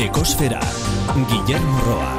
[0.00, 0.60] Ekosfera,
[1.28, 2.12] Guillermo Roa.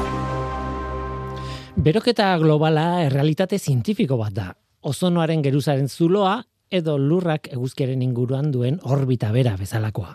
[1.74, 4.46] Beroketa globala errealitate zientifiko bat da.
[4.86, 6.36] Ozonoaren geruzaren zuloa
[6.70, 10.14] edo lurrak eguzkiaren inguruan duen orbita bera bezalakoa.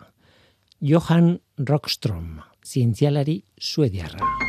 [0.79, 4.47] Johan Rockstrom, zientzialari suediarra.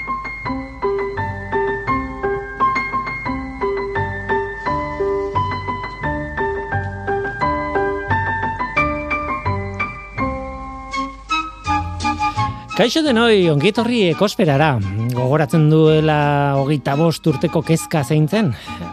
[12.79, 14.69] Kaixo denoi, ongitorri ekosperara.
[15.11, 16.19] Gogoratzen duela
[16.61, 18.53] hogeita bost urteko kezka zeintzen.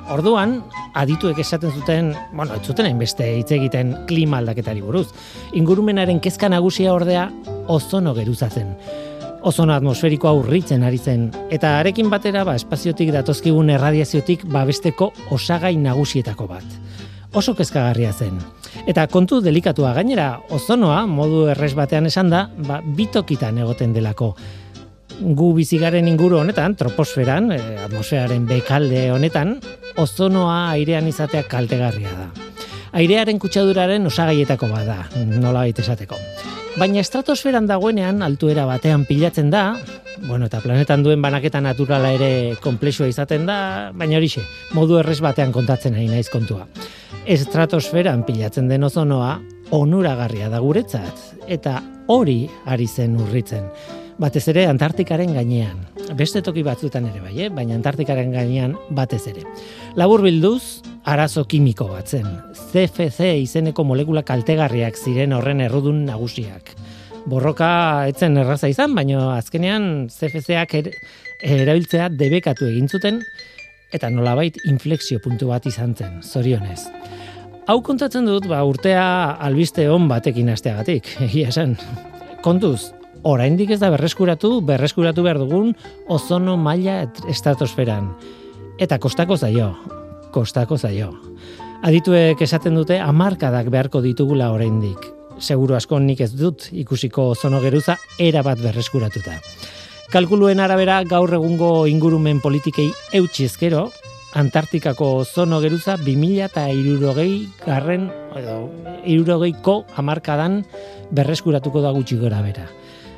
[0.10, 0.56] Orduan,
[0.98, 5.12] adituek esaten zuten, bueno, ez zuten hainbeste hitz egiten klima aldaketari buruz.
[5.54, 7.28] Ingurumenaren kezka nagusia ordea
[7.70, 8.74] ozono geruzatzen.
[9.46, 11.30] Ozono atmosferikoa urritzen ari zen.
[11.54, 16.85] Eta arekin batera, ba, espaziotik datozkigun erradiaziotik babesteko osagai nagusietako bat.
[17.36, 18.38] Oso kezkagarria zen.
[18.88, 24.30] Eta kontu delikatua gainera, ozonoa, modu errez batean esan da, ba, bitokitan egoten delako.
[25.20, 29.58] Gu bizigaren inguru honetan, troposferan, e, atmosferaren bekalde honetan,
[30.00, 32.30] ozonoa airean izatea kaltegarria da.
[32.96, 36.16] Airearen kutsaduraren osagaietako bada, nola baita esateko.
[36.76, 39.78] Baina estratosferan dagoenean altuera batean pilatzen da,
[40.28, 43.58] bueno, eta planetan duen banaketa naturala ere komplexua izaten da,
[43.96, 44.44] baina horixe,
[44.76, 46.68] modu errez batean kontatzen ari naiz kontua
[47.26, 49.40] estratosferan pilatzen den ozonoa
[49.74, 53.66] onuragarria da guretzat eta hori ari zen urritzen.
[54.16, 55.82] Batez ere Antartikaren gainean.
[56.16, 57.50] Beste toki batzuetan ere bai, eh?
[57.52, 59.44] baina Antartikaren gainean batez ere.
[60.00, 62.30] Labur bilduz, arazo kimiko batzen.
[62.72, 66.72] CFC izeneko molekula kaltegarriak ziren horren errudun nagusiak.
[67.28, 67.68] Borroka
[68.08, 70.92] etzen erraza izan, baina azkenean CFCak er,
[71.44, 73.20] erabiltzea debekatu egin zuten
[73.94, 76.86] eta nolabait inflexio puntu bat izan zen, zorionez.
[77.68, 79.06] Hau kontatzen dut, ba, urtea
[79.42, 81.76] albiste on batekin asteagatik, egia esan.
[82.46, 82.94] Kontuz,
[83.26, 85.74] oraindik ez da berreskuratu, berreskuratu behar dugun
[86.08, 87.02] ozono maila
[87.32, 88.12] estratosferan.
[88.78, 89.72] Eta kostako zaio,
[90.32, 91.10] kostako zaio.
[91.86, 95.10] Adituek esaten dute amarkadak beharko ditugula oraindik.
[95.40, 99.40] Seguru asko nik ez dut ikusiko ozono geruza era bat berreskuratuta.
[100.14, 103.90] Kalkuluen arabera gaur egungo ingurumen politikei eutxizkero,
[104.36, 108.58] Antartikako zono geruza 2000 eta irurogei garren, edo,
[109.08, 110.58] irurogeiko amarkadan
[111.16, 112.66] berreskuratuko da gutxi gora bera.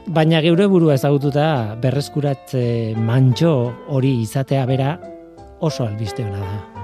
[0.08, 2.64] Baina geure burua ezagututa berreskuratze
[3.10, 3.52] mantxo
[3.92, 4.96] hori izatea bera
[5.60, 6.78] oso albiste hona da.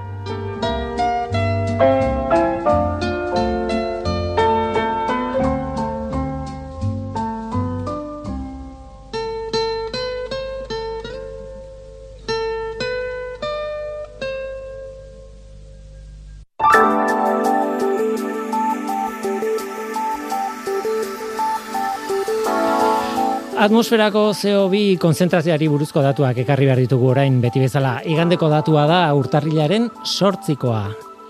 [23.64, 27.94] Atmosferako CO2 konzentrazioari buruzko datuak ekarri behar ditugu orain beti bezala.
[28.04, 30.82] Igandeko datua da urtarrilaren sortzikoa.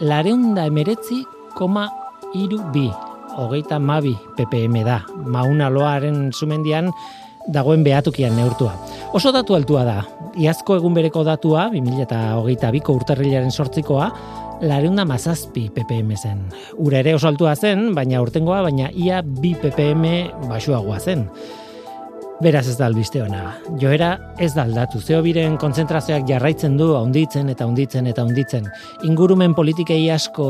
[0.03, 1.21] Lareunda emeretzi
[1.55, 1.85] koma
[2.35, 2.89] iru bi.
[3.39, 4.99] Hogeita mabi ppm da.
[5.31, 6.91] Mauna loaren sumendian
[7.55, 8.75] dagoen behatukian neurtua.
[9.15, 9.99] Oso datu altua da.
[10.35, 14.11] Iazko egun bereko datua, 2008 biko urtarrilaren sortzikoa,
[14.67, 16.49] lareunda mazazpi ppm zen.
[16.83, 21.31] Ura ere oso altua zen, baina urtengoa, baina ia bi ppm basuagoa zen.
[22.43, 23.53] Beraz ez da albiste ona.
[23.79, 24.99] Joera ez da aldatu.
[24.99, 28.67] Zeo biren kontzentrazioak jarraitzen du handitzen eta handitzen eta handitzen.
[29.07, 30.49] Ingurumen politikei asko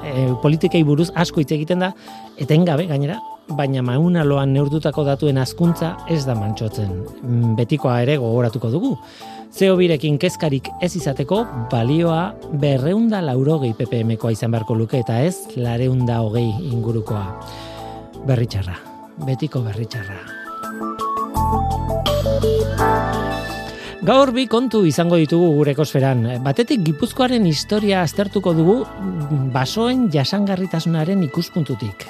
[0.00, 1.92] e, politikei buruz asko hitz egiten da
[2.40, 3.18] etengabe gainera,
[3.52, 6.90] baina mauna loan neurtutako datuen azkuntza ez da mantxotzen.
[7.20, 8.96] Mm, betikoa ere gogoratuko dugu.
[9.52, 16.22] Zeo birekin kezkarik ez izateko balioa berreunda laurogei ppmkoa izan beharko luke eta ez lareunda
[16.24, 17.26] hogei ingurukoa.
[18.24, 18.78] Berritxarra,
[19.26, 20.41] betiko berritxarra.
[24.02, 26.24] Gaur bi kontu izango ditugu gure kosferan.
[26.42, 28.80] Batetik Gipuzkoaren historia aztertuko dugu
[29.54, 32.08] basoen jasangarritasunaren ikuspuntutik.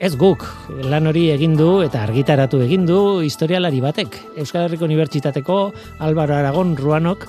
[0.00, 0.46] Ez guk,
[0.88, 4.16] lan hori egin du eta argitaratu egin du historialari batek.
[4.40, 5.58] Euskal Herriko Unibertsitateko
[6.08, 7.28] Álvaro Aragon Ruanok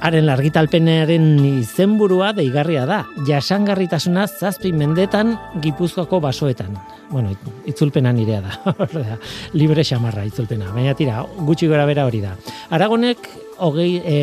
[0.00, 3.04] haren argitalpenaren izenburua deigarria da.
[3.28, 6.76] Jasangarritasuna zazpi mendetan Gipuzkoako basoetan
[7.10, 7.30] bueno,
[7.66, 8.74] itzulpena nirea da.
[9.60, 10.72] Libre xamarra itzulpena.
[10.74, 12.34] Baina tira, gutxi gora bera hori da.
[12.74, 13.28] Aragonek,
[13.62, 14.18] hogei, e,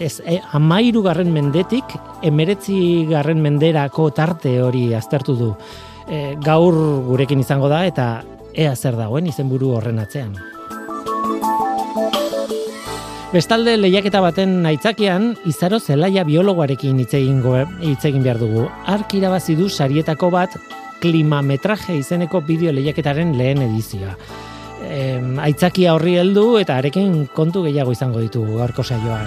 [0.00, 1.94] ez, e, amairu garren mendetik,
[2.26, 5.54] emeretzi garren menderako tarte hori aztertu du.
[6.08, 6.74] E, gaur
[7.06, 8.12] gurekin izango da, eta
[8.54, 10.34] ea zer dagoen izenburu horren atzean.
[13.28, 18.62] Bestalde lehiaketa baten aitzakian, izaro zelaia biologoarekin hitz egin behar dugu.
[18.88, 20.56] Ark irabazi du sarietako bat
[21.02, 24.16] klimametraje izeneko bideo lehiaketaren lehen edizioa.
[24.88, 29.26] em, aitzakia horri heldu eta arekin kontu gehiago izango ditugu gaurko saioan.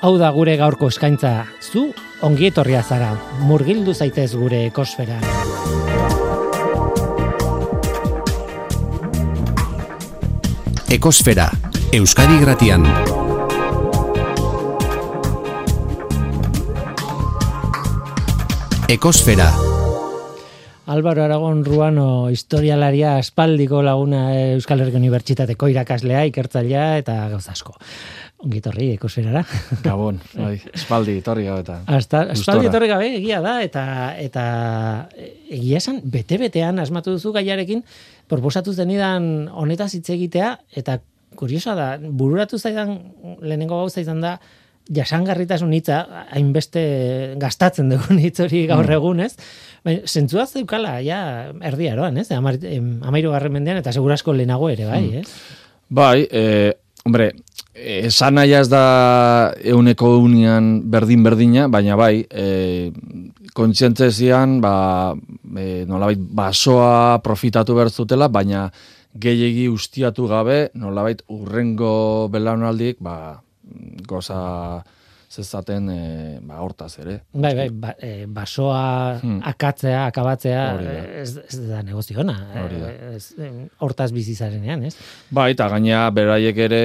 [0.00, 1.92] Hau da gure gaurko eskaintza, zu
[2.22, 5.20] ongi etorria zara, murgildu zaitez gure ekosfera.
[10.88, 11.50] Ekosfera,
[11.92, 12.84] Euskadi Gratian.
[18.88, 19.50] Ekosfera,
[20.86, 27.56] Álvaro Aragon Ruano historialaria aspaldiko laguna Euskal Herriko Unibertsitateko irakaslea, ikertzailea eta gauza
[28.36, 28.46] asko.
[28.46, 29.44] Ongi etorri ekosferara.
[29.82, 31.80] Gabon, bai, espaldi, torri gau eta.
[31.86, 35.08] Hasta, espaldi etorri gabe, egia da, eta, eta
[35.48, 37.82] egia esan, bete-betean asmatu duzu gaiarekin,
[38.28, 41.00] proposatu zenidan honetaz hitz egitea, eta
[41.36, 42.98] kuriosa da, bururatu zaidan,
[43.42, 44.38] lehenengo gauza izan da,
[44.86, 46.82] jasangarritasun hitza hainbeste
[47.42, 49.32] gastatzen dugun hitz hori gaur egun, ez?
[49.84, 51.18] Baina, zentzua zeukala, ja,
[51.66, 52.30] erdi aroan, ez?
[52.36, 55.26] Amar, em, amairu garren mendean, eta segurasko lehenago ere, bai, ez?
[55.88, 56.72] Bai, eh,
[57.04, 57.32] hombre,
[57.76, 62.90] esan nahi ez da euneko unian berdin-berdina, baina bai, eh,
[63.54, 65.14] kontzientzezian, ba,
[65.56, 68.70] eh, nolabait, basoa profitatu behar zutela, baina
[69.14, 73.40] gehiegi ustiatu gabe, nolabait, urrengo belaunaldik, ba,
[74.06, 74.84] goza
[75.36, 75.98] zezaten e,
[76.42, 77.18] ba, hortaz ere.
[77.32, 78.82] Bai, bai, ba, e, basoa
[79.22, 79.40] Hmm.
[79.44, 80.92] akatzea, akabatzea, da.
[81.22, 82.34] ez, ez da negoziona.
[82.64, 82.90] Hori da.
[83.14, 83.34] Ez,
[83.84, 84.94] hortaz bizi zarenean, ez?
[85.30, 86.82] Bai, eta gaina beraiek ere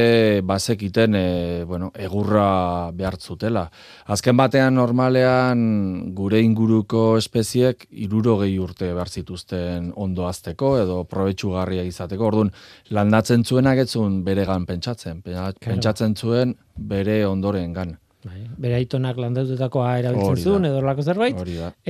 [0.47, 1.25] bazekiten e,
[1.67, 3.65] bueno, egurra behartzutela.
[4.11, 12.27] Azken batean normalean gure inguruko espeziek irurogei urte behar zituzten ondo azteko edo probetxugarria izateko.
[12.31, 12.51] Orduan,
[12.89, 15.21] landatzen zuenak etzun beregan pentsatzen.
[15.23, 17.97] Pentsatzen zuen bere ondoren gan.
[18.21, 21.39] Bai, bere aitonak landatutakoa erabiltzen zuen edo lako zerbait,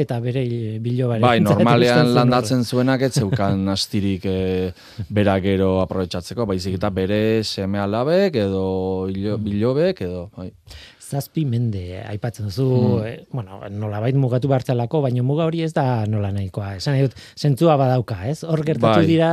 [0.03, 0.43] eta bere
[0.79, 1.19] bilobare.
[1.19, 4.71] Bai, normalean landatzen zuenak ez zeukan astirik e,
[5.11, 8.63] bera gero aprobetsatzeko, baizik eta bere seme alabek edo
[9.11, 10.47] hilo- bilobek edo, bai.
[11.11, 13.05] Zazpi mende aipatzen duzu, Hmm.
[13.05, 16.75] eh, bueno, nolabait mugatu bartzelako, baina muga hori ez da nola nahikoa.
[16.79, 18.43] Esan dut, zentzua badauka, ez?
[18.47, 19.07] Hor gertatu Bai.
[19.09, 19.31] dira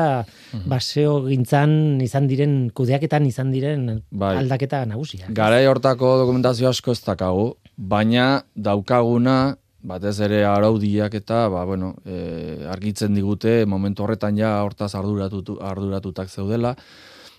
[0.67, 4.37] baseo gintzan izan diren, kudeaketan izan diren Bai.
[4.43, 5.31] aldaketa nagusiak.
[5.33, 9.57] Garai hortako dokumentazio asko ez dakagu, baina daukaguna
[9.89, 16.29] batez ere araudiak eta ba, bueno, e, argitzen digute momentu horretan ja hortaz arduratutu, arduratutak
[16.29, 16.75] zeudela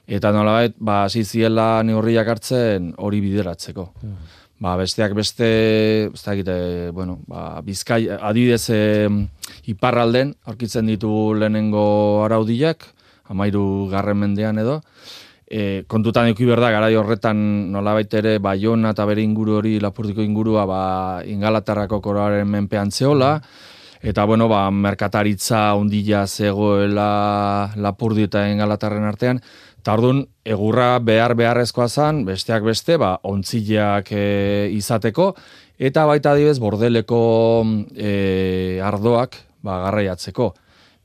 [0.09, 3.89] eta nolabait ba hasi ziela neurriak hartzen hori bideratzeko.
[4.59, 5.47] Ba, besteak beste,
[6.11, 9.07] ez dakit, eh, bueno, ba, bizkai, adibidez e,
[9.71, 12.83] iparralden, aurkitzen ditu lehenengo araudiak,
[13.31, 14.81] amairu garren mendean edo,
[15.47, 17.39] e, kontutan eduki behar da, garai horretan
[17.71, 20.83] nolabait ere Baiona eta bere inguru hori lapurdiko ingurua ba,
[21.23, 23.37] ingalaterrako koroaren menpean zeola,
[24.01, 29.41] eta bueno, ba, merkataritza ondila zegoela lapurdi eta ingalaterren artean,
[29.79, 34.25] eta orduan egurra behar beharrezkoa zan, besteak beste, ba, ontzileak e,
[34.75, 35.31] izateko,
[35.79, 37.21] eta baita adibez bordeleko
[37.95, 40.51] e, ardoak ba, garraiatzeko.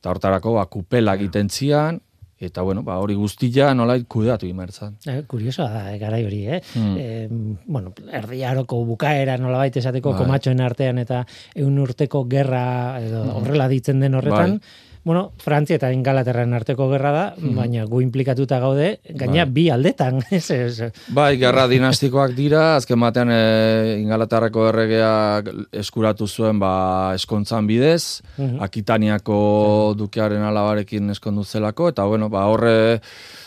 [0.00, 2.00] Eta hortarako ba, kupela egiten zian,
[2.44, 4.96] eta bueno, ba, hori guztia nolait kudeatu imertzan.
[5.06, 6.60] Eh, kuriosoa da, eh, garai hori, eh?
[6.74, 6.96] Hmm.
[6.98, 7.28] Eh,
[7.66, 10.24] bueno, erdi aroko bukaera nolabait esateko Bai.
[10.24, 11.24] komatxoen artean eta
[11.54, 12.64] eun urteko gerra
[13.00, 14.92] edo horrela ditzen den horretan, Bai.
[15.04, 19.52] Bueno, Frantzia eta Ingalaterran arteko gerra da, baina gu implikatuta gaude, gaina Bai.
[19.52, 25.50] bi aldetan, ez, ez, Bai, gerra dinastikoak dira, azken batean e, ingalaterrako erregeak
[25.84, 28.58] eskuratu zuen ba, eskontzan bidez, Mhm.
[28.64, 33.00] Akitaniako dukearen alabarekin eskondu zelako, eta bueno, ba, horre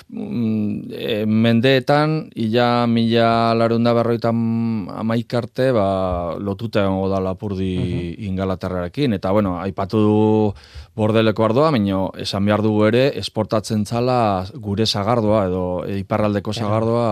[0.10, 9.32] mm, e, mendeetan, ila mila larunda berroitan amaikarte, ba, lotuta egongo da lapurdi ingalaterrarekin, eta
[9.36, 10.54] bueno, aipatu du
[10.98, 14.20] bordeleko ardoa, baina esan behar dugu ere, esportatzen zala
[14.54, 15.64] gure sagardoa, edo
[15.98, 17.10] iparraldeko sagardoa,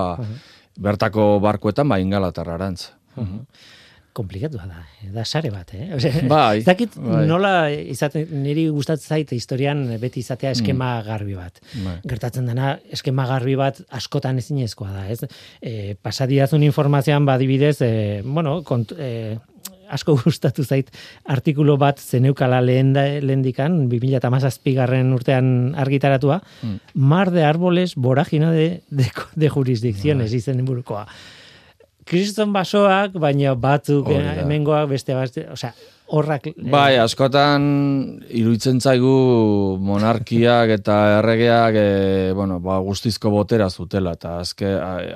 [0.78, 2.92] bertako barkoetan, ba, ingalaterrarantz.
[4.16, 5.90] komplikatua da, eh, da sare bat, eh?
[5.98, 7.26] Ose, Bai, ez dakit bai.
[7.28, 11.60] nola izaten, niri gustatzen zait historian beti izatea eskema garbi bat.
[11.84, 11.98] Bai.
[12.08, 15.28] gertatzen dena eskema garbi bat askotan ezinezkoa da, ez?
[15.60, 17.92] E, pasadiazun informazioan badibidez, e,
[18.24, 19.36] bueno, kont, e,
[19.92, 20.92] asko gustatu zait
[21.26, 26.80] artikulu bat zeneukala lehen da, lehendikan, 2017 garren urtean argitaratua, Mm.
[26.96, 30.38] Mar de Árboles, voragina de, de, de jurisdicciones, Bai.
[30.38, 31.06] izen burukoa.
[32.06, 34.36] Kriston basoak, baina batzuk da.
[34.44, 35.72] hemengoak beste beste, osea,
[36.14, 36.48] horrak...
[36.52, 37.64] eh, Bai, askotan
[38.30, 41.88] iruditzen zaigu monarkiak eta erregeak e,
[42.38, 44.70] bueno, ba, guztizko botera zutela eta azke,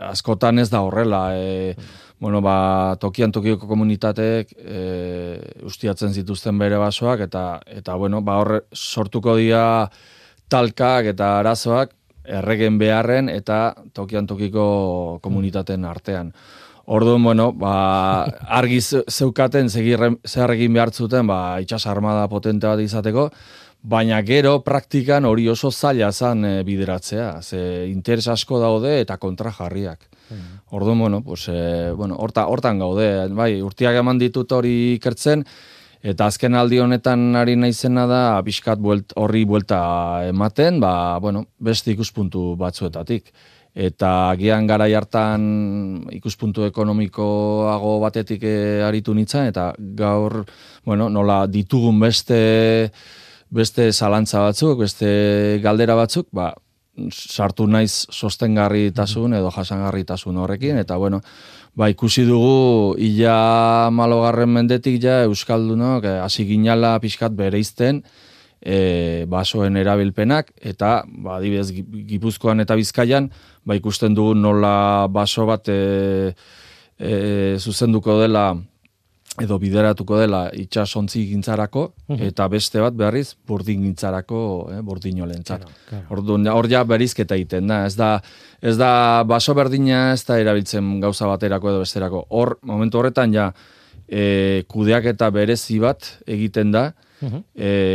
[0.09, 1.27] askotan ez da horrela.
[1.37, 1.75] E,
[2.19, 4.81] bueno, ba, tokian tokioko komunitateek e,
[5.63, 9.87] ustiatzen zituzten bere basoak, eta, eta bueno, ba, horre sortuko dira
[10.51, 11.95] talkak eta arazoak
[12.29, 16.33] erregen beharren eta tokian tokiko komunitateen artean.
[16.89, 20.91] Orduan, bueno, ba, argi zeukaten zer egin behar
[21.27, 23.29] ba, itxas armada potente bat izateko,
[23.81, 29.51] baina gero praktikan hori oso zaila zan e, bideratzea, ze interes asko daude eta kontra
[29.51, 30.07] jarriak.
[30.29, 30.59] Mm.
[30.75, 35.45] Orduan, bueno, pues, e, bueno, horta, hortan gaude, bai, urtiak eman ditut hori ikertzen,
[36.03, 41.91] eta azken aldi honetan ari naizena da, bizkat buelt, horri buelta ematen, ba, bueno, beste
[41.95, 43.31] ikuspuntu batzuetatik.
[43.79, 50.43] Eta gian gara hartan ikuspuntu ekonomikoago batetik e, aritu nintzen, eta gaur,
[50.85, 52.91] bueno, nola ditugun beste
[53.49, 56.53] beste zalantza batzuk, beste galdera batzuk, ba,
[57.09, 61.21] sartu naiz sostengarritasun edo jasangarritasun horrekin eta bueno,
[61.75, 68.03] ba ikusi dugu illa malogarren mendetik ja euskaldunok eh, hasi ginala pixkat bereizten
[68.59, 71.71] e, basoen erabilpenak eta ba adibidez
[72.09, 73.29] Gipuzkoan eta Bizkaian
[73.65, 76.33] ba ikusten dugu nola baso bat e,
[76.99, 78.51] e, zuzenduko dela
[79.41, 81.85] edo bideratuko dela itxasontzi gintzarako,
[82.29, 84.41] eta beste bat berriz burdin gintzarako,
[84.73, 85.65] eh, burdin olentzat.
[86.09, 88.21] Hor ja berizketa egiten da, ez da,
[88.61, 92.25] ez da baso berdina ez da erabiltzen gauza baterako edo besterako.
[92.29, 93.51] Hor, momentu horretan ja,
[94.07, 97.41] e, kudeak eta berezi bat egiten da, uh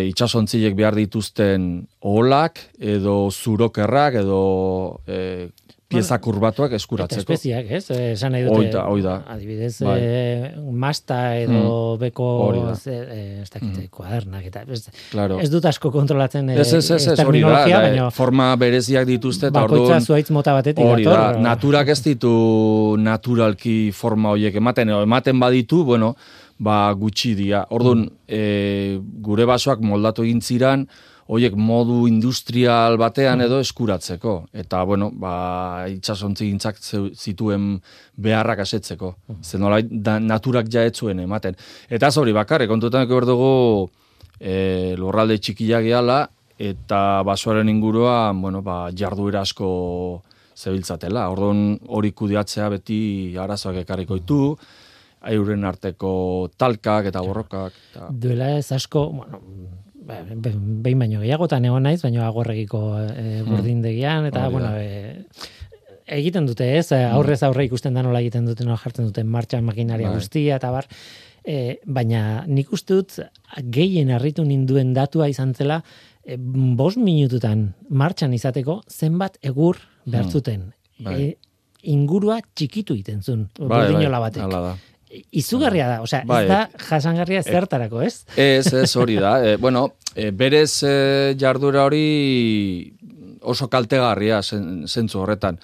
[0.05, 4.41] itxasontziek behar dituzten olak, edo zurokerrak, edo
[5.09, 5.49] e,
[5.95, 7.23] pieza kurbatuak eskuratzeko.
[7.23, 7.83] Eta espeziak, ez?
[7.95, 8.59] Eh, esan nahi dute.
[8.59, 9.15] Oida, oida.
[9.35, 9.97] Adibidez, bai.
[10.03, 10.53] e,
[10.85, 12.01] masta edo mm.
[12.03, 12.99] beko e,
[13.43, 13.91] ez dakite, mm.
[13.95, 15.41] kuadernak eta ez, claro.
[15.43, 19.51] ez dut asko kontrolatzen e, ez, ez, ez, ez, hori da, baina, forma bereziak dituzte
[19.53, 22.35] eta orduan zuaitz mota batetik hori da, naturak ez ditu
[23.01, 26.15] naturalki forma horiek ematen, ematen baditu, bueno,
[26.59, 27.65] ba gutxi dia.
[27.75, 28.29] Orduan, mm.
[28.29, 30.87] e, gure basoak moldatu egin ziran,
[31.31, 34.35] hoiek modu industrial batean edo eskuratzeko.
[34.53, 36.81] Eta, bueno, ba, itxasontzi gintzak
[37.15, 37.79] zituen
[38.21, 39.15] beharrak asetzeko.
[39.41, 39.81] Zer nola,
[40.21, 41.57] naturak jaetzuen ematen.
[41.89, 43.53] Eta hori bakarrik, kontutan eko berdugu
[44.39, 46.25] e, lurralde txikiak gehala,
[46.59, 50.23] eta basoaren ingurua, bueno, ba, jarduera asko
[50.55, 51.29] zebiltzatela.
[51.33, 52.99] Orduan hori kudiatzea beti
[53.41, 54.43] arazoak ekarriko ditu,
[55.33, 57.73] euren arteko talkak eta borrokak.
[57.91, 58.11] Eta...
[58.13, 59.41] Duela ez asko, bueno,
[60.05, 65.25] Ba, behin baino gehiagotan egon naiz, baino agorregiko e, burdindegian, eta, bueno, e,
[66.05, 67.17] egiten dute ez, eh, hmm.
[67.17, 70.19] aurrez aurre ikusten da nola egiten dute, nola jartzen duten martxan makinaria bai.
[70.21, 70.89] guztia, eta bar,
[71.45, 73.19] e, baina nik uste dut
[73.73, 75.81] gehien harritu ninduen datua izan zela,
[76.25, 80.71] e, bos minututan martxan izateko, zenbat egur behartzuten.
[80.99, 81.11] Hmm.
[81.11, 81.35] Bai.
[81.85, 84.55] ingurua txikitu iten zuen, bai, bai, batek
[85.31, 86.45] izugarria da, osea, bai.
[86.45, 88.25] ez da jasangarria eh, zertarako, ez?
[88.37, 89.37] Ez, ez hori da.
[89.45, 90.95] E, bueno, e, berez e,
[91.41, 92.95] jardura hori
[93.41, 95.59] oso kaltegarria zentzu horretan.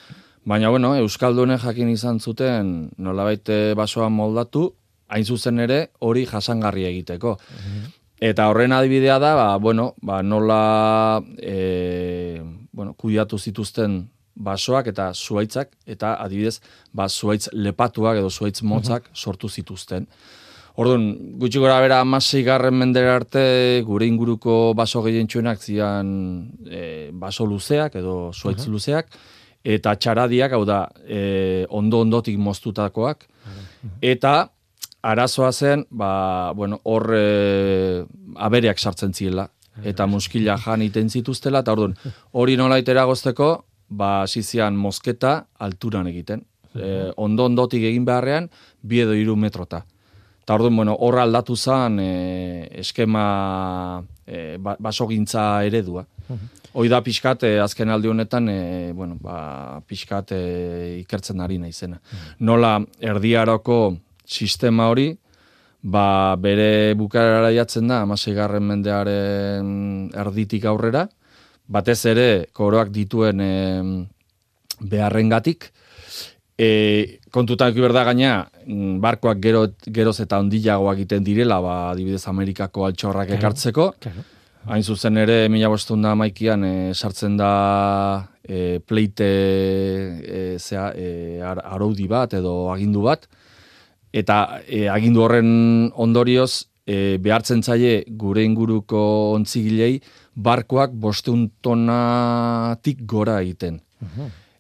[0.45, 4.71] Baina, bueno, Euskaldune jakin izan zuten nolabait basoa moldatu,
[5.11, 7.37] hain zuzen ere hori jasangarria egiteko.
[7.39, 7.89] Mhm.
[8.21, 12.43] Eta horren adibidea da, ba, bueno, ba, nola e,
[12.73, 14.03] bueno, kudiatu zituzten
[14.41, 16.61] basoak eta zuaitzak eta adibidez
[16.93, 19.15] ba zuaitz lepatuak edo zuaitz motzak mhm.
[19.15, 20.07] sortu zituzten.
[20.81, 23.43] Orduan, gutxi gora bera amasei garren mendera arte
[23.85, 26.13] gure inguruko baso gehientsuenak zian
[26.65, 28.73] e, baso luzeak edo zuaitz mhm.
[28.73, 29.13] luzeak
[29.65, 33.27] eta txaradiak, hau da, e, ondo ondotik moztutakoak.
[33.45, 33.91] Mhm.
[34.01, 34.35] Eta
[35.03, 38.05] arazoa zen, ba, bueno, hor e,
[38.37, 39.51] abereak sartzen ziela
[39.87, 41.95] eta muskila jan iten zituztela, eta orduan,
[42.37, 43.51] hori nola itera gozteko,
[43.91, 46.45] ba hasizian mosketa alturan egiten.
[46.75, 48.47] E, ondo ondotik egin beharrean,
[48.83, 49.83] bi edo iru metrota.
[50.41, 52.11] Eta orduan, bueno, horra aldatu zen e,
[52.81, 53.25] eskema
[54.27, 56.07] e, ba, basogintza eredua.
[56.73, 60.43] Hoi da pixkat, azken aldi honetan, e, bueno, ba, pixkat e,
[61.01, 61.99] ikertzen ari naizena.
[62.47, 63.81] Nola erdiaroko
[64.25, 65.09] sistema hori,
[65.83, 69.73] ba, bere bukarara jatzen da, amasegarren mendearen
[70.15, 71.09] erditik aurrera,
[71.71, 73.53] batez ere koroak dituen e,
[74.81, 75.71] beharrengatik
[76.61, 78.33] e, kontutan berda gaina
[78.67, 83.93] mm, barkoak gero, geroz eta ondilagoak egiten direla ba, adibidez Amerikako altxorrak ekartzeko.
[84.69, 87.53] hain zuzen ere mila bostun da maikian e, sartzen da
[88.45, 89.29] e, pleite
[90.21, 93.25] e, zea, e, araudi bat edo agindu bat.
[94.13, 99.01] Eta e, agindu horren ondorioz e, behartzen zaie gure inguruko
[99.37, 100.01] ontzigilei
[100.35, 103.81] barkoak bosteun tonatik gora egiten.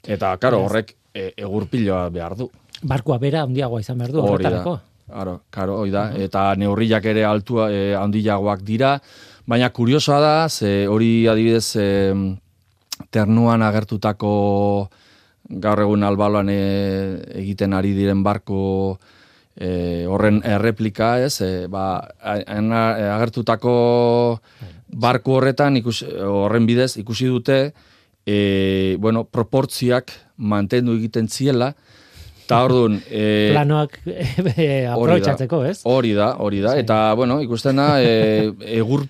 [0.07, 2.51] Eta, karo, horrek e, egurpiloa behar du.
[2.83, 4.79] barkua bera handiagoa izan behar du horretarako.
[5.11, 6.13] Claro, claro, hori da.
[6.15, 8.95] Eta neurriak ere altua eh, handiagoak dira,
[9.47, 12.15] baina kuriosoa da, ze hori adibidez eh,
[13.11, 14.91] ternuan agertutako
[15.51, 18.99] gaur egun albaloan eh, egiten ari diren barko
[19.57, 21.41] eh, horren erreplika, ez?
[21.43, 23.75] Eh, ba, agertutako
[24.93, 27.61] barku horretan ikusi, horren bidez ikusi dute
[28.27, 31.73] eh, bueno, proportziak mantendu egiten ziela,
[32.45, 32.99] eta orduan...
[33.09, 34.01] Eh, Planoak
[34.57, 35.79] eh, aprobetxatzeko, ez?
[35.89, 36.77] Hori da, hori da.
[36.81, 39.07] Eta, bueno, ikusten da, e, egur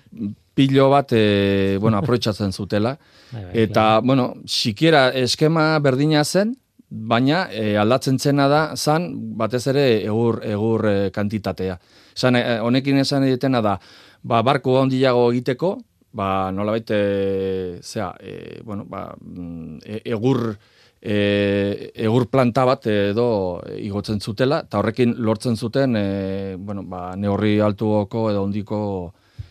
[0.57, 2.95] pilo bat, e, bueno, aprobetxatzen zutela.
[3.31, 6.55] Bai, bai, Eta, bueno, sikiera eskema berdina zen,
[6.91, 9.09] baina e, aldatzen zena da, zan,
[9.39, 11.79] batez ere, egur, egur e, kantitatea.
[12.17, 13.77] Zan, e, honekin esan egitena da,
[14.23, 15.75] ba, barko handiago egiteko,
[16.13, 20.57] ba, nola baite, zera, e, bueno, ba, mm, e- egur,
[21.01, 27.59] e, egur planta bat edo igotzen zutela, eta horrekin lortzen zuten, e, bueno, ba, neurri
[27.59, 28.81] altuoko edo ondiko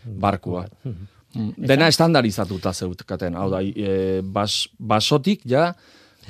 [0.05, 0.65] barkua.
[0.83, 5.71] Mm, Dena estandarizatuta zeutkaten, hau da, e, bas, basotik ja,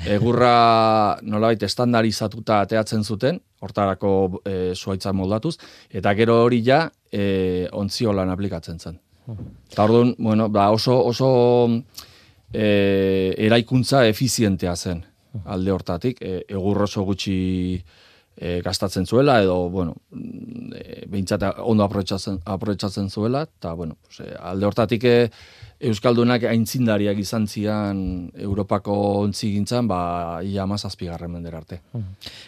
[0.07, 5.57] egurra nolabait estandarizatuta ateatzen zuten, hortarako e, zuaitza moldatuz,
[5.89, 8.99] eta gero hori ja e, ontziolan aplikatzen zen.
[9.71, 11.29] Eta orduan, bueno, ba oso, oso
[12.51, 15.05] e, eraikuntza efizientea zen
[15.45, 17.35] alde hortatik, e, egur oso gutxi
[18.35, 19.95] e, gastatzen zuela, edo, bueno,
[20.75, 25.15] e, behintzat ondo aprobetxatzen, aprobetxatzen zuela, eta, bueno, pues, alde hortatik e,
[25.81, 28.01] Euskaldunak aintzindariak izan zian
[28.37, 31.79] Europako ontzigintzan, ba, ia mazazpigarren mender arte.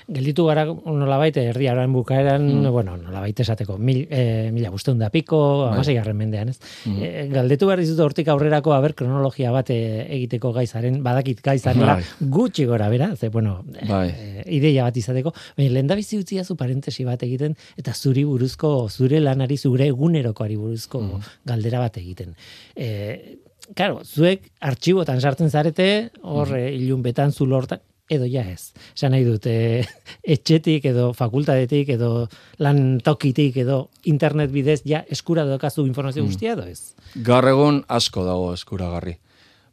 [0.05, 5.39] Gelditu gara nolabait erdi aroan bukaeran, bueno, nolabait esateko, mil, e, mila busteun da piko,
[5.65, 6.59] amasei garren mendean, ez?
[6.85, 9.79] E, galdetu behar dizut hortik aurrerako, haber, kronologia bat e,
[10.19, 12.29] egiteko gaizaren, badakit gaizarela, Bai.
[12.37, 14.07] gutxi gora bera, ze, bueno, e, Bai.
[14.59, 18.89] ideia bat izateko, baina lehen da bizi utzi zu parentesi bat egiten, eta zuri buruzko,
[18.89, 21.01] zure lanari, zure egunerokoari buruzko
[21.45, 22.37] galdera bat egiten.
[22.75, 23.39] E,
[23.73, 27.79] Claro, zuek artxibotan sartzen zarete, hor mm ilun betan zulo hortan,
[28.11, 28.73] edo ja ez.
[28.91, 29.83] Esan nahi dut, e,
[30.35, 32.27] etxetik edo fakultatetik edo
[32.59, 36.93] lan tokitik edo internet bidez ja eskura dokazu informazio guztia edo ez.
[37.15, 39.15] Gaur egun asko dago eskuragarri.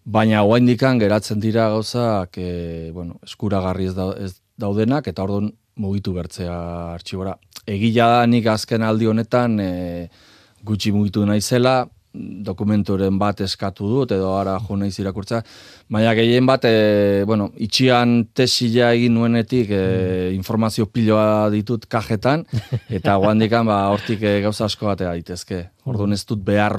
[0.04, 6.14] Baina oraindikan geratzen dira gauzak e, bueno, eskuragarri ez, da, ez daudenak eta orduan mugitu
[6.14, 6.56] bertzea
[6.94, 7.36] artxibora.
[7.68, 9.72] Egia da nik azken aldi honetan e,
[10.64, 11.82] gutxi mugitu naizela,
[12.12, 15.42] dokumenturen bat eskatu dut edo ara jo naiz irakurtza,
[15.88, 19.82] baina gehien bat e, bueno, itxian tesila egin nuenetik e,
[20.34, 22.44] informazio piloa ditut kajetan
[22.88, 25.68] eta guandikan ba hortik e, gauza asko batea daitezke.
[25.90, 26.76] Orduan ez dut behar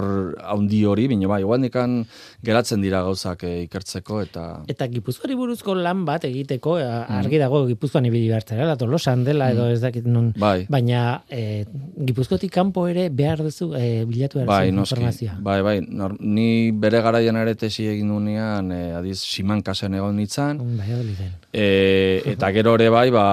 [0.53, 2.01] handi hori, baina bai, guandikan
[2.45, 6.87] geratzen dira gauzak e, ikertzeko eta Eta Gipuzkoari buruzko lan bat egiteko, e,
[7.19, 10.65] argi dago Gipuzkoan ibili la Tolosan dela edo ez dakit non, Bai.
[10.69, 11.65] baina e,
[11.97, 15.37] Gipuzkotik kanpo ere behar duzu, e, bilatu behar Bai, informazioa.
[15.41, 15.77] Bai, bai.
[15.81, 20.61] Nor, ni bere garaian ere tesi egin dunean, e, adiz, simankasen egon nintzen.
[20.77, 20.87] Bai,
[21.19, 21.33] den.
[21.51, 23.25] E, eta gero ere bai, ba,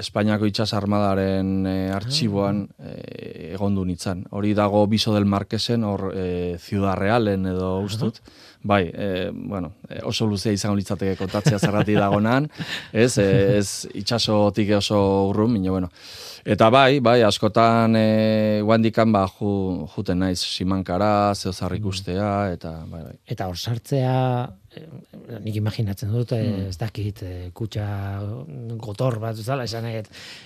[0.00, 2.96] Espainiako itxas armadaren e, artxiboan e,
[3.54, 4.24] egon du nintzen.
[4.40, 8.22] Hori dago Biso del Marquesen, hor e, Ciudad Realen edo ustut.
[8.62, 12.48] Bai, e, bueno, e, oso luzea izango litzateke kontatzea zerrati dagonan,
[13.04, 15.92] ez, ez itxasotik oso urrun, baina bueno.
[16.44, 23.02] Eta bai, bai, askotan e, guandikan ba, ju, juten naiz simankara, zeozar ikustea, eta bai,
[23.04, 23.16] bai.
[23.28, 24.14] Eta hor sartzea,
[24.74, 24.86] eh,
[25.44, 26.38] nik imaginatzen dut, Hmm.
[26.64, 28.22] eh, ez dakit, eh, kutsa
[28.80, 29.84] gotor bat zala, esan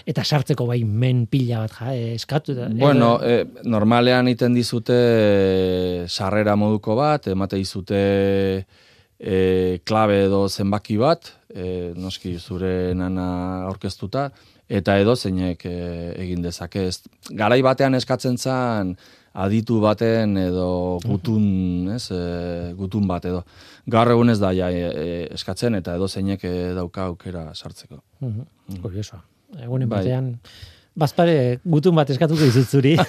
[0.06, 2.54] eta sartzeko bai men pila bat ja, eskatu.
[2.54, 8.66] da- Bueno, e, normalean iten dizute e, sarrera moduko bat, emate dizute
[9.18, 13.26] e, klabe edo zenbaki bat, e, noski zure nana
[13.68, 14.28] aurkeztuta,
[14.68, 15.76] eta edo zeinek e,
[16.24, 16.88] egin dezake.
[16.90, 18.96] Ez, garai batean eskatzen zen
[19.34, 23.42] aditu baten edo gutun, ez, e, gutun bat edo.
[23.90, 28.00] Gaur egun ez da ja, e, e, eskatzen eta edo zeinek e, dauka aukera sartzeko.
[28.20, 29.22] Mhm, Kuriosoa.
[29.62, 30.00] Egunen Bai.
[30.02, 30.32] batean,
[30.94, 32.94] bazpare gutun bat eskatuko dizut zuri.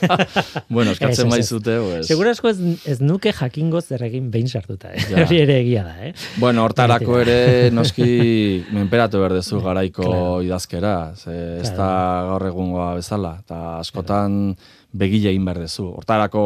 [0.75, 2.07] Bueno, eskatzen baizute, pues...
[2.09, 2.57] Seguro asko ez,
[2.89, 4.91] ez nuke jakingo zer egin behin sartuta.
[4.93, 5.03] Eh?
[5.11, 5.21] Ja.
[5.25, 6.13] Hori ere egia da, eh?
[6.41, 7.37] Bueno, hortarako ere
[7.77, 10.41] noski menperatu berdezu garaiko Claro.
[10.45, 11.89] idazkera, ze ez da
[12.31, 14.55] gaur egungoa bezala, eta askotan
[14.95, 15.85] begile egin berdezu.
[15.99, 16.45] Hortarako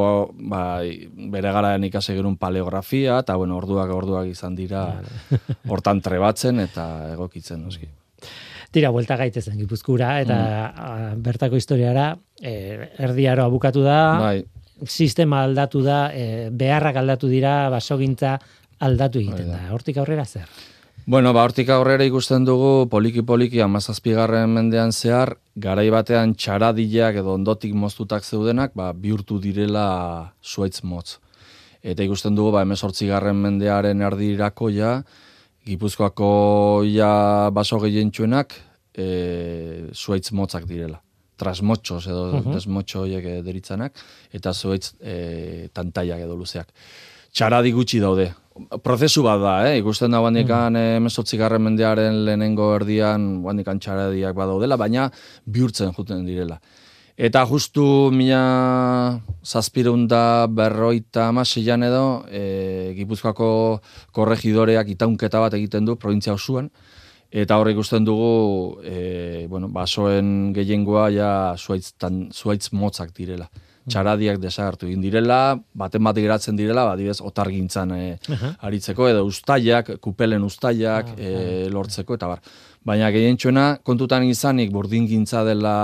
[0.52, 4.88] bai, bere garaian ikasi gerun paleografia, eta bueno, orduak orduak izan dira
[5.69, 7.88] hortan trebatzen eta egokitzen noski.
[8.72, 10.80] Tira, buelta gaitezen Gipuzkura, eta Mm.
[10.80, 14.46] a, bertako historiara, eh, erdiaroa bukatu da, Bai,
[14.86, 18.40] sistema aldatu da, eh, beharrak aldatu dira, basogintza
[18.80, 19.58] aldatu egiten da.
[19.58, 19.74] da.
[19.74, 20.46] Hortik aurrera zer?
[21.06, 27.74] Bueno, ba, hortik aurrera ikusten dugu poliki-poliki amazazpigarren mendean zehar, garai batean txaradileak edo ondotik
[27.74, 31.18] moztutak zeudenak, ba, bihurtu direla zuaitz motz.
[31.82, 35.04] Eta ikusten dugu, ba, emezortzigarren mendearen erdirako ja,
[35.67, 36.32] Gipuzkoako
[36.88, 38.56] ja baso gehientsuenak
[38.95, 41.02] e, zuaitz motzak direla.
[41.39, 42.54] Trasmotxos edo uh -huh.
[42.54, 43.93] desmotxo horiek e, deritzanak,
[44.34, 46.67] eta zuaitz e, tantaiak edo luzeak.
[47.32, 48.32] Txaradi gutxi daude,
[48.84, 49.78] prozesu bat da, eh?
[49.80, 51.38] ikusten da bandikan mm.
[51.38, 55.10] garren mendearen lehenengo erdian bandikan txaradiak badaudela, baina
[55.45, 56.60] bihurtzen juten direla.
[57.20, 57.84] Eta justu
[58.16, 63.50] mila zazpireunda berroita amaseian edo, e, Gipuzkoako
[64.16, 66.70] korregidoreak itaunketa bat egiten du provintzia osuan,
[67.28, 73.50] eta horrek ikusten dugu, e, bueno, basoen gehiengoa ja zuaitz, tan, zuaitz motzak direla.
[73.90, 78.02] Txaradiak desagertu egin direla, baten bat geratzen direla, badibez, otargintzan e,
[78.64, 82.48] aritzeko, edo ustaiak, kupelen ustaiak e, lortzeko, eta bar.
[82.88, 85.78] Baina gehientsuena, kontutan izanik, burdin gintza dela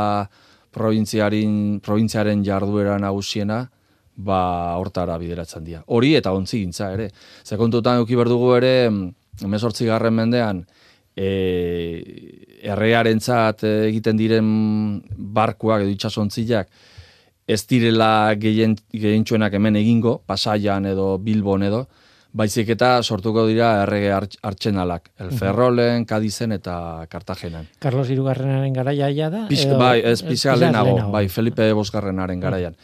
[0.76, 3.64] provintziaren, provintziaren jarduera nagusiena,
[4.16, 4.40] ba,
[4.80, 5.84] hortara bideratzen dira.
[5.88, 7.10] Hori eta ontzi gintza ere.
[7.44, 8.74] Ze kontutan euki berdugu ere,
[9.44, 10.64] emezortzi garren mendean,
[11.16, 11.30] e,
[12.64, 13.20] errearen
[13.88, 14.48] egiten diren
[15.16, 16.70] barkuak edo itxasontziak,
[17.48, 18.76] ez direla gehien,
[19.54, 21.86] hemen egingo, pasaian edo bilbon edo,
[22.36, 24.12] baizik eta sortuko dira errege
[24.44, 27.70] hartxenalak, el Ferrolen, Kadizen eta Kartagenan.
[27.80, 29.46] Carlos Irugarrenaren garaia da?
[29.48, 32.76] Pis, bai, ez pizia lehenago, bai, Felipe Bosgarrenaren garaian.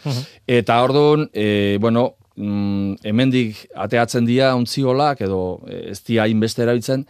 [0.48, 7.04] Eta orduan, e, bueno, mm, hemendik ateatzen dira ontziolak edo e, ez dira inbeste erabiltzen,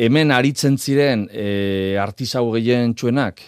[0.00, 3.44] hemen aritzen ziren e, artisau gehien txuenak,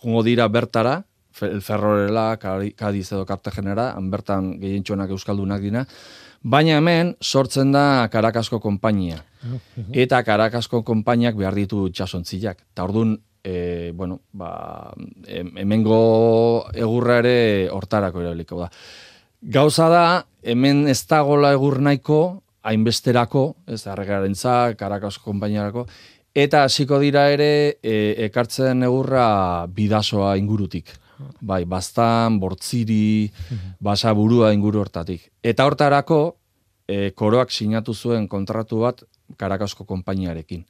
[0.00, 1.02] jungo dira bertara,
[1.44, 5.84] el Ferrorela, Kadiz edo Cartagenera, han bertan gehientxonak euskaldunak dina,
[6.42, 9.22] baina hemen sortzen da Karakasko konpainia.
[9.92, 12.58] Eta Karakasko konpainiak behar ditu txasontziak.
[12.74, 14.92] Ta orduan, e, bueno, ba,
[15.26, 16.00] hemengo
[16.74, 17.36] egurra ere
[17.72, 18.70] hortarako erabiliko da.
[19.42, 20.06] Gauza da,
[20.42, 25.86] hemen ez dagola egur nahiko, hainbesterako, ez arregaren za, Karakasko konpainiarako,
[26.34, 30.90] eta hasiko dira ere e, ekartzen egurra bidasoa ingurutik.
[31.40, 33.30] Bai, bastan, bortziri,
[33.80, 35.30] basa burua inguru hortatik.
[35.42, 36.20] Eta hortarako,
[36.88, 39.04] e, koroak sinatu zuen kontratu bat
[39.36, 40.64] Karakasko konpainiarekin.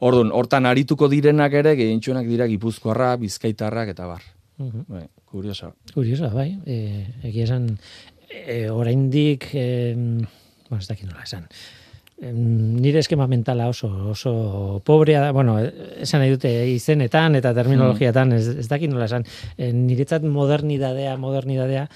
[0.00, 4.22] Orduan, hortan arituko direnak ere, gehientsuenak dira gipuzkoarra, bizkaitarrak eta bar.
[4.60, 5.72] Bai, kuriosa.
[5.94, 6.52] Kuriosa, bai.
[6.66, 6.76] E,
[7.28, 7.66] egia esan,
[8.28, 9.66] e, oraindik, e,
[9.96, 11.48] bueno, ez dakit nola esan,
[12.20, 15.56] nire eskema mentala oso oso pobrea da, bueno,
[16.04, 19.24] esan nahi dute izenetan eta terminologiatan, ez, ez dakit nola esan,
[19.56, 21.86] e, niretzat modernidadea, modernidadea,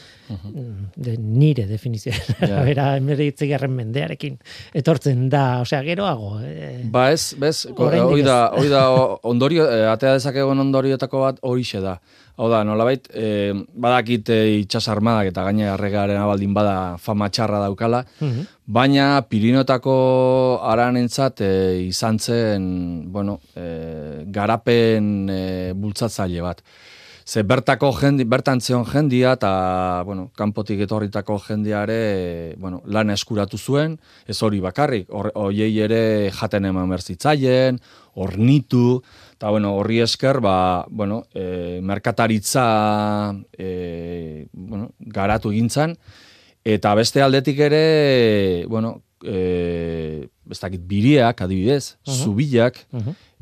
[0.96, 2.64] de, nire definizioa, yeah.
[2.64, 4.38] bera, emeritzigarren mendearekin,
[4.72, 6.38] etortzen da, osea, geroago.
[6.40, 8.38] E, ba ez, bez, hoi da,
[8.72, 8.84] da,
[9.34, 11.98] ondorio, e, atea dezakegon ondorioetako bat horixe da.
[12.34, 17.60] Hau da, nolabait, e, badakit e, itxas armadak eta gaine arregaren abaldin bada fama txarra
[17.62, 18.48] daukala, mhm.
[18.66, 19.94] baina Pirinotako
[20.66, 21.52] aranentzat e,
[21.86, 22.66] izan zen,
[23.14, 25.44] bueno, e, garapen e,
[25.78, 26.64] bultzatzaile bat.
[27.24, 33.94] Ze bertako jendi, bertan zeon jendia eta, bueno, kanpotik etorritako jendiare, bueno, lan eskuratu zuen,
[34.28, 36.02] ez hori bakarrik, hoiei ere
[36.36, 37.78] jaten eman berzitzaien,
[38.20, 39.00] ornitu,
[39.44, 45.92] Eta, bueno, horri esker, ba, bueno, e, merkataritza e, bueno, garatu egintzan,
[46.64, 52.24] eta beste aldetik ere, bueno, e, ez dakit biriak, adibidez, uh -huh.
[52.24, 52.86] zubilak,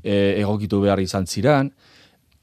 [0.03, 1.71] e, egokitu behar izan ziren,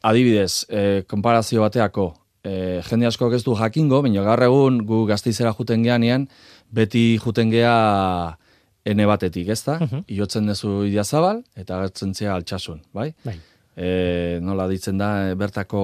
[0.04, 5.52] adibidez, e, konparazio bateako, e, jende asko ez du jakingo, baina gaur egun gu gazteizera
[5.52, 6.30] juten geanean,
[6.72, 8.38] beti juten gea
[8.86, 9.80] ene batetik, ez da?
[9.82, 10.04] Uh -huh.
[10.08, 13.14] Iotzen dezu idiazabal, eta gertzen zea altxasun, bai?
[13.26, 13.40] Bai.
[13.80, 15.82] E, nola ditzen da, bertako...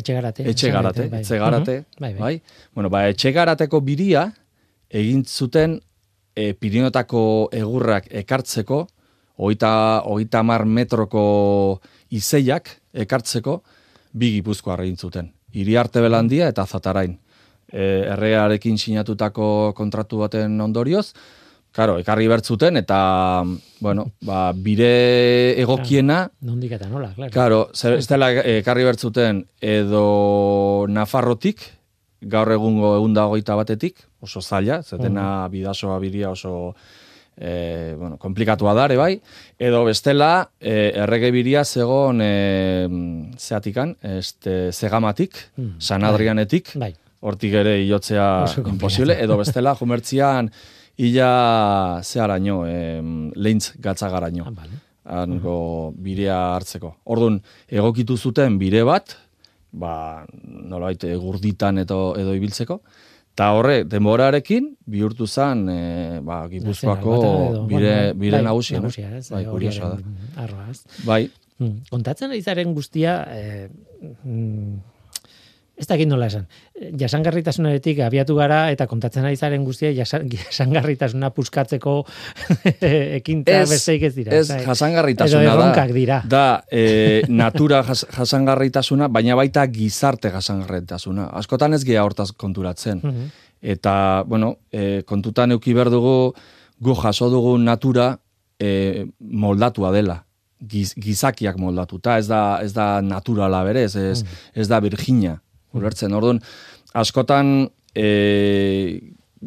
[0.00, 0.46] Etxegarate.
[0.48, 1.20] Etxegarate, bai.
[1.20, 2.00] etxegarate, uh -huh.
[2.00, 2.20] bai, bai.
[2.20, 2.68] bai.
[2.74, 4.30] Bueno, ba, etxegarateko biria,
[4.88, 5.78] egin zuten
[6.34, 8.86] e, Pirinotako egurrak ekartzeko,
[9.36, 13.62] oita, oita mar metroko izeiak ekartzeko,
[14.12, 15.32] bi gipuzko egin zuten.
[15.52, 17.18] Iri arte belandia eta zatarain.
[17.68, 21.12] E, errearekin sinatutako kontratu baten ondorioz,
[21.78, 22.98] Claro, ekarri bertzuten eta
[23.78, 27.30] bueno, ba, bire egokiena nondik eta nola, claro.
[27.30, 27.58] Claro,
[27.94, 31.62] ez dela ekarri bertzuten edo Nafarrotik
[32.20, 36.74] gaur egungo egunda hogeita batetik, oso zaila, zetena uh bidasoa biria oso
[37.36, 39.20] e, bueno, komplikatua dare bai,
[39.58, 42.88] edo bestela e, errege biria zegon e,
[43.38, 46.90] zeatikan, este, zegamatik, mm, sanadrianetik, bai.
[47.20, 48.26] hortik ere iotzea
[48.66, 50.50] imposible, edo bestela jumertzian
[50.98, 53.00] ila zeharaino, e,
[53.38, 54.44] lehintz gatzagaraino.
[54.48, 54.80] Ah, vale.
[55.08, 56.90] Hango birea hartzeko.
[57.08, 57.38] Orduan,
[57.70, 59.14] egokitu zuten bire bat,
[59.72, 62.80] ba, nolabait, gurditan edo, edo ibiltzeko,
[63.32, 68.78] eta horre, denborarekin, bihurtu zen, e, ba, Gipuzkoako edo, bire, bire bai, nagusia.
[68.82, 68.88] no?
[68.90, 69.96] nagusia, ez, Bai, kuriosoa da.
[69.96, 70.82] horiaren arroa, ez.
[71.06, 71.22] Bai,
[71.58, 71.80] Hmm.
[71.90, 73.68] Kontatzen ari zaren guztia, eh,
[74.22, 74.76] mm,
[75.78, 76.46] ez dakit nola esan,
[76.98, 81.94] jasangarritasunaretik abiatu gara eta kontatzen ari zaren guztia jasan, jasangarritasuna puskatzeko
[83.20, 84.34] ekintza Ez, besteik ez dira.
[84.34, 84.60] Ez, Zai.
[84.66, 85.86] jasangarritasuna da.
[85.94, 86.20] dira.
[86.26, 91.30] Da, e, natura jas, jasangarritasuna, baina baita gizarte jasangarritasuna.
[91.38, 93.02] Askotan ez geha hortaz konturatzen.
[93.02, 93.34] Mhm.
[93.62, 96.32] Eta, bueno, e, kontutan euki behar dugu,
[96.78, 98.16] gu jaso dugu natura
[98.58, 100.24] e, moldatua dela.
[100.58, 105.38] Giz, gizakiak moldatuta, ez da, ez da naturala berez, ez, ez da virgina.
[105.78, 106.40] Ulertzen, orduan,
[106.98, 108.08] askotan e,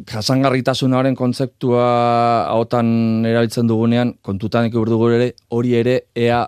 [0.08, 1.86] jasangarritasunaren kontzeptua
[2.50, 6.46] hautan erabiltzen dugunean, kontutan eki dugu ere, hori ere ea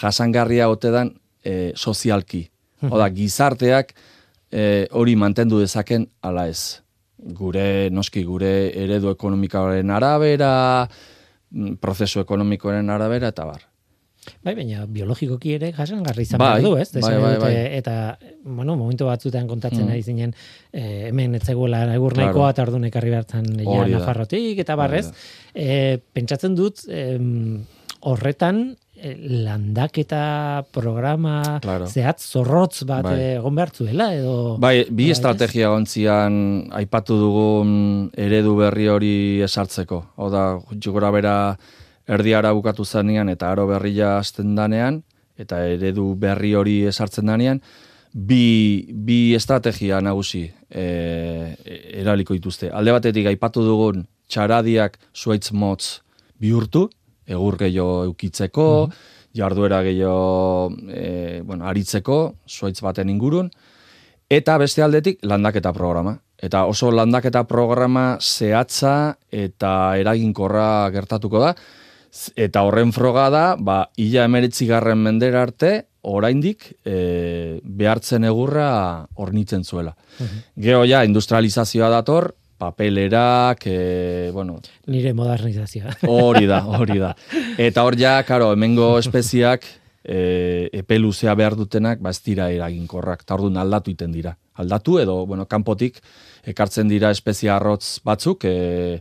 [0.00, 1.14] jasangarria otedan
[1.44, 2.48] e, sozialki.
[2.88, 3.92] Oda, gizarteak
[4.50, 6.80] e, hori mantendu dezaken ala ez.
[7.36, 10.52] Gure, noski, gure eredu ekonomikaren arabera,
[11.52, 13.69] mm, prozesu ekonomikoaren arabera, eta bar.
[14.44, 16.90] Bai, baina biologikoki ere jasangarri izan Bai, du, ez?
[16.92, 17.52] bai, bai, bai.
[17.78, 17.94] Eta,
[18.44, 19.90] bueno, momentu batzutean kontatzen Mm.
[19.94, 20.34] ari zinen,
[20.72, 22.26] eh, hemen etzeguela egur Claro.
[22.28, 23.86] nahikoa eta orduan ekarri behartzen ja.
[23.86, 25.10] Nafarrotik eta barrez.
[25.54, 27.64] Eh, pentsatzen dut, em,
[28.02, 31.86] horretan eh, landaketa programa Claro.
[31.86, 33.18] zehatz zorrotz bat Bai.
[33.38, 34.58] egon behar zuela edo...
[34.58, 40.04] Bai, bi Bai, estrategia gontzian aipatu dugun eredu berri hori esartzeko.
[40.16, 40.58] Hau da,
[40.92, 41.58] gora bera
[42.08, 45.02] erdiara bukatu zanean eta aro berria hasten danean,
[45.38, 47.60] eta eredu berri hori esartzen danean,
[48.12, 50.84] bi, bi estrategia nagusi e,
[52.02, 52.70] eraliko dituzte.
[52.70, 56.00] Alde batetik aipatu dugun txaradiak zuaitz motz
[56.40, 56.88] bihurtu,
[57.30, 58.66] egur gehiago eukitzeko,
[59.36, 63.50] jarduera gehiago e, bueno, aritzeko, zuaitz baten ingurun,
[64.30, 66.14] Eta beste aldetik landaketa programa.
[66.38, 71.48] Eta oso landaketa programa zehatza eta eraginkorra gertatuko da.
[72.34, 79.94] Eta horren froga da, ba, ila emeretzigarren mendera arte, oraindik e, behartzen egurra hornitzen zuela.
[80.58, 84.58] Geo ja, industrializazioa dator, papelerak, e, bueno,
[84.92, 85.96] Nire modernizazioa.
[86.08, 87.14] Hori da, hori da.
[87.68, 89.64] Eta hor ja, karo, hemengo espeziak
[90.04, 94.34] e, epe luzea behar dutenak, ba ez dira eraginkorrak, eta orduan aldatu iten dira.
[94.60, 96.00] Aldatu edo, bueno, kanpotik
[96.50, 99.00] ekartzen dira espezia arrotz batzuk, e,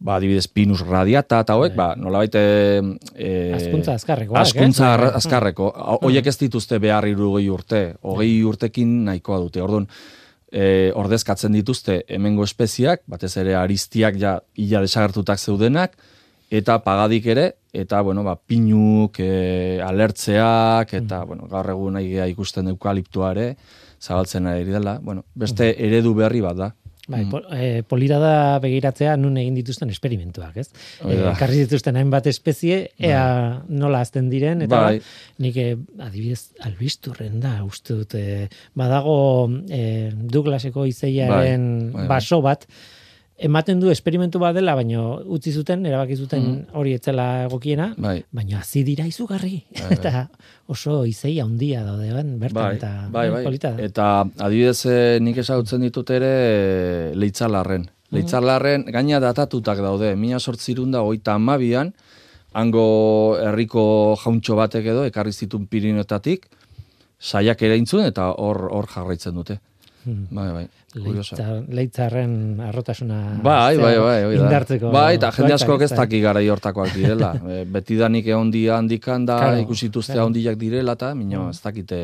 [0.00, 2.82] ba, adibidez, pinus radiata eta hauek, ba, nolabait e,
[3.14, 4.90] e, Hazkuntza azkarrekoak, Hazkuntza ez?
[4.98, 5.70] arra- azkarreko.
[5.74, 9.62] Ho- Hoiek ez dituzte behar irugei urte, hogei urtekin nahikoa dute.
[9.62, 9.88] Orduan,
[10.52, 15.96] e, ordezkatzen dituzte hemengo espeziak, batez ere aristiak ja ila desagertutak zeudenak,
[16.50, 22.68] eta pagadik ere, eta, bueno, ba, pinuk, e, alertzeak, eta, bueno, gaur egun nahi ikusten
[22.68, 23.56] eukaliptua ere,
[24.00, 26.70] zabaltzen ari dela, bueno, beste eredu berri bat da.
[27.06, 30.66] Bai, po, eh, polita da begiratzea nun egin dituzten esperimentuak, ez?
[31.06, 31.20] Eh.
[31.30, 34.96] Ekarri dituzten hainbat espezie, ea nola azten diren, eta Bai.
[35.44, 38.16] nik eh, adibidez albisturren da, uste dut,
[38.74, 39.16] badago
[39.70, 42.08] eh, Douglaseko izeiaren Bai, bai, bai.
[42.16, 42.66] baso bat,
[43.38, 48.22] ematen du esperimentu bat dela, baino utzi zuten, erabaki zuten hori etzela egokiena, Bai.
[48.32, 49.58] baina hazi dira izugarri,
[49.96, 50.28] eta
[50.72, 53.42] oso izei handia daude, ben, bertan, Bai, eta bai, bai.
[53.44, 53.84] polita da.
[53.84, 54.08] Eta
[54.48, 57.86] adibidez eh, nik ezagutzen ditut ere eh, leitzalarren.
[58.14, 60.12] Leitzalarren gaina datatutak daude.
[60.16, 61.90] Mila sortzirun da hogeita amabian,
[62.56, 66.46] hango herriko jauntxo batek edo, ekarri zitun Pirinetatik,
[67.20, 69.58] saiak ere intzun eta hor hor jarraitzen dute.
[70.06, 70.66] Bai, bai.
[70.96, 74.32] Leitzarren arrotasuna Bai, bai, bai, da.
[74.38, 74.90] indartzeko.
[74.94, 75.98] Bai, eta jende askok ez bai.
[75.98, 77.34] daki gara hortakoak direla.
[77.52, 80.30] e, betidanik egondia handikan da, Claro, ikusituzte claro.
[80.30, 82.00] handiak direla, eta mino, ez dakite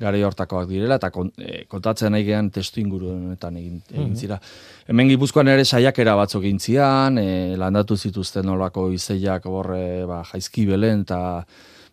[0.00, 4.38] gara hortakoak direla, eta kon, e, kontatzen nahi gehan testu inguru honetan egin, egin zira.
[4.86, 10.66] Hemen gipuzkoan ere saiakera batzuk egin zian, e, landatu zituzten nolako izeiak borre ba, jaizki
[10.68, 11.20] belen, eta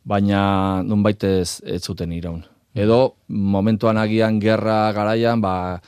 [0.03, 2.43] baina nunbait ez, ez zuten iraun.
[2.75, 5.79] Edo momentuan agian gerra garaian, ba,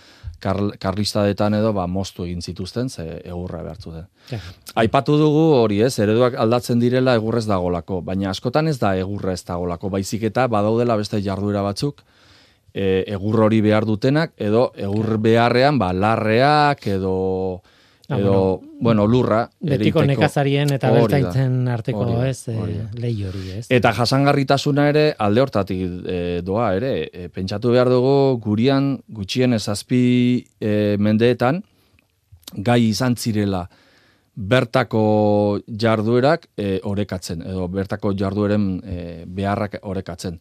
[0.46, 4.08] kar, karlistadetan edo ba, moztu egin zituzten, ze egurra behartu den.
[4.30, 4.40] Ja.
[4.84, 9.44] Aipatu dugu hori ez, ereduak aldatzen direla egurrez dagolako, baina askotan ez da egurra ez
[9.48, 12.04] dagolako, baizik eta badaudela beste jarduera batzuk,
[12.74, 17.16] e, egur hori behar dutenak, edo egur beharrean ba, larreak, edo,
[18.10, 19.46] edo bueno, lurra.
[19.60, 20.06] Betiko ereiteko.
[20.06, 23.64] nekazarien eta bertaitzen arteko hori da, ez eh, lehi hori, ez?
[23.74, 30.04] Eta jasangarritasuna ere alde hortatik e, doa ere, e, pentsatu behar dugu gurian gutxien ezazpi
[30.60, 31.64] e, mendeetan
[32.56, 33.66] gai izan zirela
[34.36, 40.40] bertako jarduerak e, orekatzen, edo bertako jardueren e, beharrak orekatzen.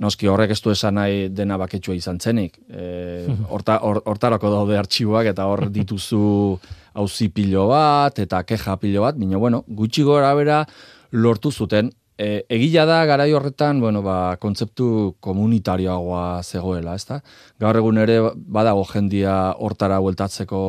[0.00, 2.58] Noski horrek ez du esan nahi dena baketsua izan zenik.
[2.68, 6.58] E, horta, hortarako daude artxiboak eta hor dituzu
[6.94, 10.64] hauzi pilo bat eta keja pilo bat, baina bueno, gutxi gora bera
[11.10, 11.90] lortu zuten.
[12.20, 17.22] E, egila da garai horretan, bueno, ba, kontzeptu komunitarioagoa zegoela, ezta?
[17.60, 20.60] Gaur egun ere badago jendia hortara bueltatzeko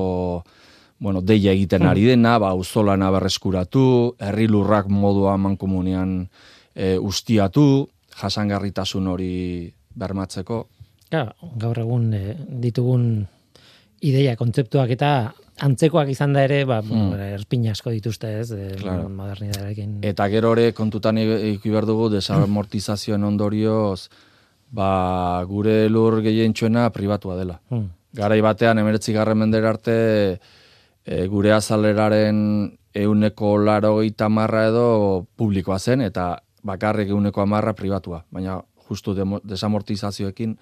[1.02, 3.84] bueno, deia egiten ari dena, ba, uzolana berreskuratu,
[4.22, 6.20] herri lurrak modua mankomunean
[6.76, 7.90] e, ustiatu,
[8.22, 9.34] jasangarritasun hori
[9.98, 10.62] bermatzeko.
[11.12, 11.26] Ja,
[11.60, 13.08] gaur egun e, ditugun
[14.06, 15.12] ideia, kontzeptuak eta
[15.62, 17.14] antzekoak izan da ere, ba, mm.
[17.38, 19.08] erpin asko dituzte ez, e, claro.
[19.14, 20.00] modernidarekin.
[20.08, 24.10] Eta gero hori kontutan ikuber dugu, desamortizazioen ondorioz,
[24.74, 24.90] ba,
[25.50, 27.60] gure lur gehientsuena pribatua dela.
[27.70, 27.88] Mm.
[28.18, 29.96] Garai batean, emeretzi garren mendera arte,
[31.06, 32.40] e, gure azaleraren
[32.94, 38.26] euneko laro marra edo publikoa zen, eta bakarrik euneko amarra pribatua.
[38.32, 40.58] Baina justu desamortizazioekin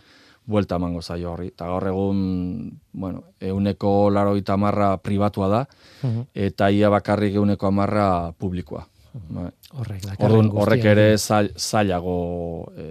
[0.49, 1.51] buelta emango zaio horri.
[1.53, 2.21] Eta gaur egun,
[2.93, 5.65] bueno, euneko laro marra pribatua da,
[6.33, 8.87] eta ia bakarrik euneko amarra publikoa.
[9.09, 9.47] Bai.
[9.73, 10.03] Horrek,
[10.53, 12.15] horrek ere zailago
[12.77, 12.85] e,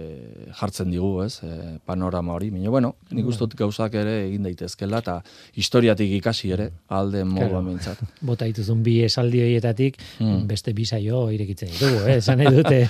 [0.55, 2.49] jartzen digu, ez, e, panorama hori.
[2.51, 5.17] Baina, bueno, nik uste dut gauzak ere egin daitezkela, eta
[5.59, 8.01] historiatik ikasi ere, alde moduan bintzat.
[8.29, 10.43] Bota dituzun bi esaldi horietatik, hmm.
[10.49, 12.17] beste bi saio irekitzen ditugu, eh?
[12.19, 12.81] esan dute.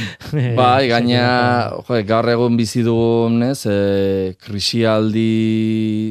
[0.60, 1.22] bai, gaina,
[1.88, 5.30] jo, gaur egun bizi dugun, ez, e, krisialdi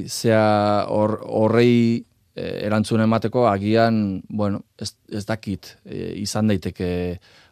[0.09, 0.47] zea
[0.89, 6.89] horrei e, erantzun emateko agian, bueno, ez, ez dakit e, izan daiteke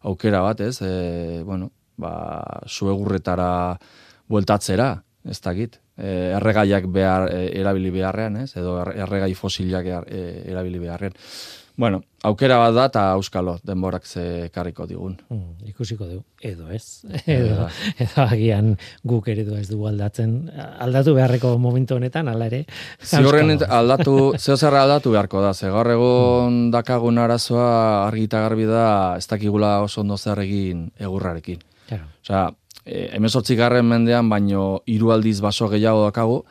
[0.10, 0.82] aukera bat, ez?
[0.82, 1.70] E, bueno,
[2.02, 2.14] ba,
[2.66, 3.78] suegurretara
[4.32, 4.92] bueltatzera,
[5.30, 5.78] ez dakit.
[5.98, 8.56] E, erregaiak behar, e, erabili beharrean, ez?
[8.58, 11.18] Edo erregai fosilak e, erabili beharrean.
[11.82, 15.16] Bueno, aukera bat da eta auskalo denborak ze karriko digun.
[15.34, 17.02] Mm, ikusiko du, edo ez.
[17.26, 17.66] Edo,
[17.98, 20.36] edo agian guk eredu ez du aldatzen.
[20.86, 22.68] Aldatu beharreko momentu honetan, ala ere.
[23.02, 25.56] Ziorren aldatu, zeo aldatu beharko da.
[25.58, 26.72] Ze gaur egon mm.
[26.78, 31.66] dakagun arazoa argita garbi da ez dakigula oso ondo zer egin egurrarekin.
[31.88, 32.12] Claro.
[32.22, 32.46] Osea,
[32.86, 36.44] e, emezortzi garren mendean, baino hiru aldiz baso gehiago dakagu,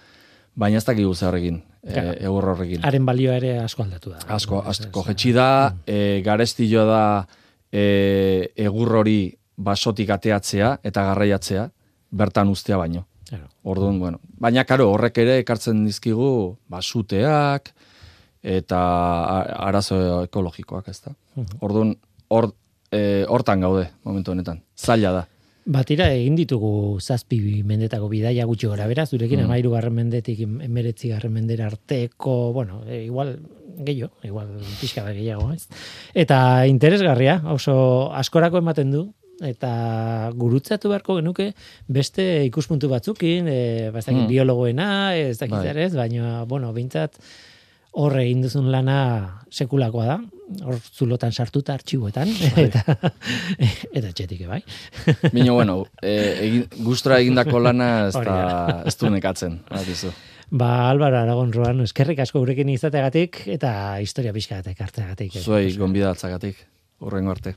[0.60, 2.84] baina ez dakigu zer egin e, egur horrekin.
[2.86, 4.20] Haren balioa ere asko aldatu da.
[4.36, 5.84] Asko, asko jetxi da, mm.
[5.86, 7.04] e, garestillo da
[7.72, 7.84] e,
[8.68, 9.20] egur hori
[9.60, 11.68] basotik ateatzea eta garraiatzea,
[12.10, 13.06] bertan ustea baino.
[13.62, 14.18] Orduan, bueno.
[14.42, 17.68] Baina, karo, horrek ere ekartzen dizkigu basuteak
[18.42, 18.78] eta
[19.68, 21.12] arazo ekologikoak, ez da.
[21.36, 21.60] Mm-hmm.
[21.60, 21.92] Orduan,
[23.30, 24.62] hortan gaude, momentu honetan.
[24.74, 25.22] Zaila da.
[25.70, 29.46] Batira egin ditugu zazpi mendetako bidaia gutxi gora bera, zurekin mm.
[29.46, 33.36] amairu garren mendetik emeretzi garren mendera arteko, bueno, e, igual
[33.86, 34.48] gehiago, igual
[34.80, 35.68] pixka da gehiago, ez?
[36.18, 37.76] Eta interesgarria, oso
[38.18, 39.04] askorako ematen du,
[39.46, 39.70] eta
[40.36, 41.52] gurutzatu beharko genuke
[41.88, 43.60] beste ikuspuntu batzukin, e,
[43.94, 44.26] mm.
[44.26, 45.86] biologoena, ez dakit bai.
[45.86, 47.20] ez, baina, bueno, bintzat,
[47.92, 48.98] horre egin duzun lana
[49.50, 50.16] sekulakoa da,
[50.64, 52.64] hor zulotan sartuta artxiboetan, bai.
[52.68, 53.10] eta,
[53.92, 54.60] eta txetik bai.
[55.36, 56.14] Bino, bueno, e,
[56.46, 58.36] egin, gustra egindako lana ez, da,
[58.88, 59.60] ez du nekatzen.
[60.50, 63.72] Ba, Albar Aragon Roan, eskerrik asko gurekin izateagatik, eta
[64.02, 65.38] historia pixkatek hartzeagatik.
[65.42, 66.64] Zuei, gonbidatzagatik,
[67.06, 67.54] urrengo arte.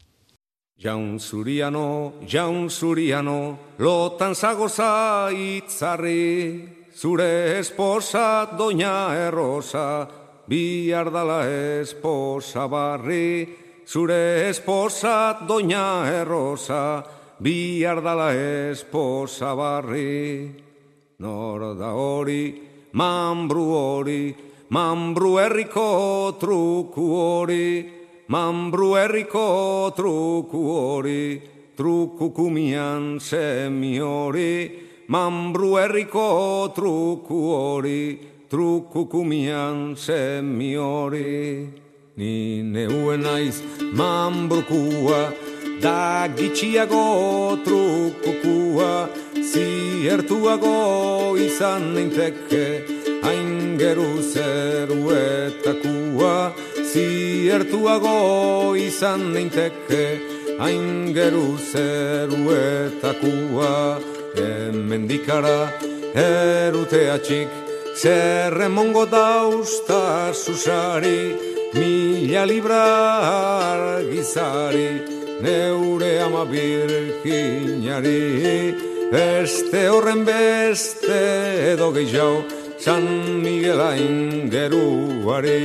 [0.83, 3.37] Jaun zuriano, jaun zuriano,
[3.79, 11.47] lotan zagoza itzarri, zure esposa doña errosa, bihar dala
[11.81, 13.47] esposa barri,
[13.85, 17.03] zure esposa doña errosa,
[17.39, 20.51] bihar dala esposa barri.
[21.19, 22.61] Nor da hori,
[22.93, 24.35] mambru hori,
[24.69, 27.89] mambru herriko truku hori,
[28.27, 31.41] mambru herriko truku hori,
[31.77, 34.69] truku kumian semi hori,
[35.07, 41.67] mambru herriko truku hori, truku kumian semi hori.
[42.15, 43.57] Ni neuen naiz
[43.97, 45.33] mambrukua,
[45.81, 49.09] da gitxiago trukukua,
[49.51, 50.77] ziertuago
[51.47, 52.65] izan neinteke,
[53.23, 53.51] hain
[53.81, 56.35] geru zeruetakua,
[56.91, 58.17] ziertuago
[58.77, 60.05] izan neinteke,
[60.61, 60.87] hain
[61.17, 63.73] geru zeruetakua,
[64.37, 65.59] emendikara
[66.13, 67.62] eruteatxik,
[67.95, 71.37] Zerre mongo dausta susari,
[71.75, 72.83] mila libra
[73.73, 74.89] argizari,
[75.41, 78.17] neure ama birginari,
[79.13, 81.21] beste horren beste
[81.73, 82.43] edo gehiago,
[82.79, 83.05] San
[83.43, 85.63] Miguel ingeruari.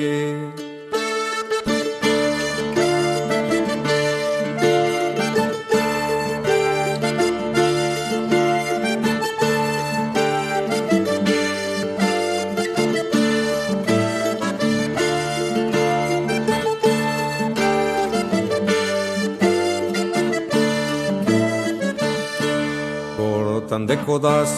[24.08, 24.48] Deko daz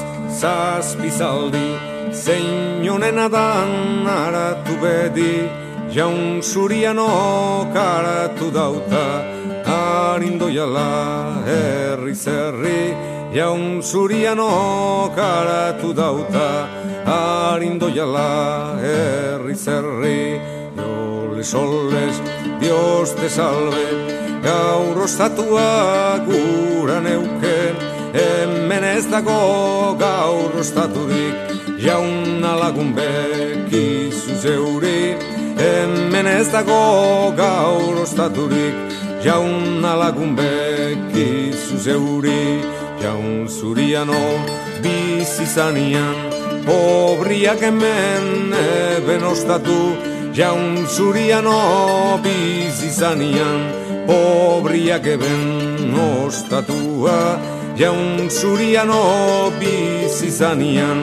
[0.40, 1.74] zazpizaldi,
[2.12, 5.48] zein honen adan aratu bedi,
[5.90, 9.06] jaun zurian okaratu dauta,
[9.66, 12.94] harindoiala herri zerri,
[13.34, 16.68] jaun zurian okaratu dauta,
[17.10, 20.40] harindoiala herri zerri,
[20.76, 22.22] jole soles,
[22.60, 23.86] Dios te salve,
[24.46, 31.34] gaur ostatua gura neuke, hemen ez dago gaur ostaturik,
[31.78, 35.16] jaun alagun bekizu zeuri,
[35.58, 38.74] hemen ez dago gaur ostaturik,
[39.24, 42.60] jaun alagun bekizu zeuri,
[43.02, 44.22] jaun zuriano
[44.82, 46.16] bizizanian,
[46.66, 49.80] pobriak hemen eben ostatu,
[50.34, 53.62] jaun zuriano bizizanian,
[54.06, 57.38] pobriak eben ostatua,
[57.80, 60.98] jaun zuriano bizizanian,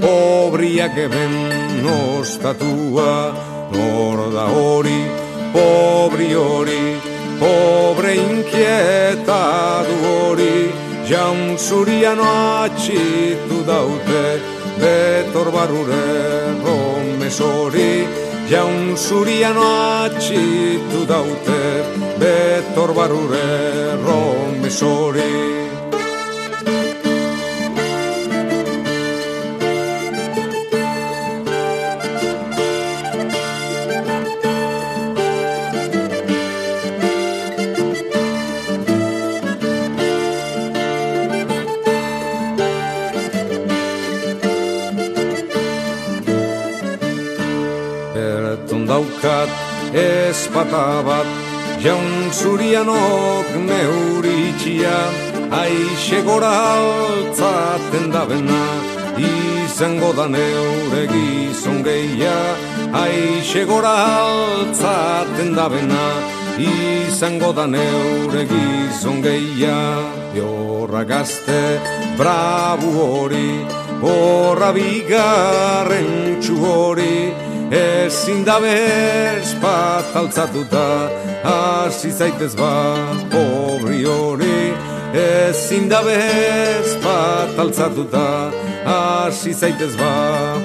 [0.00, 1.34] pobriak eben
[1.82, 3.34] ostatua,
[3.72, 5.00] nor da hori,
[5.52, 6.84] pobri hori,
[7.40, 10.70] pobre inquieta du hori,
[11.10, 12.30] jaun zuriano
[12.62, 14.24] atxitu daute,
[14.78, 16.06] betor barure
[16.62, 18.06] romesori,
[18.46, 19.66] jaun zuriano
[20.06, 21.62] atxitu daute,
[22.22, 25.34] betor barure romesori.
[25.40, 25.79] Berton
[49.90, 51.26] daukat espata bat
[51.80, 54.98] Jaun zurianok neuritxia
[55.50, 58.62] Aixe gora altzaten da bena
[59.18, 62.56] Izango da neure gizon gehia
[62.92, 66.12] Aixe gora altzaten da bena
[66.58, 70.04] Izango da neure gizon gehia.
[70.34, 71.80] Biorra gazte
[72.18, 73.64] brabu hori
[74.02, 81.08] Horra bigarren txu hori Ezin da bez bat altzatuta
[81.44, 82.96] Hasi zaitez ba
[83.30, 84.74] pobri hori
[85.14, 88.50] Ezin da bez bat altzatuta
[88.84, 90.14] Hasi zaitez ba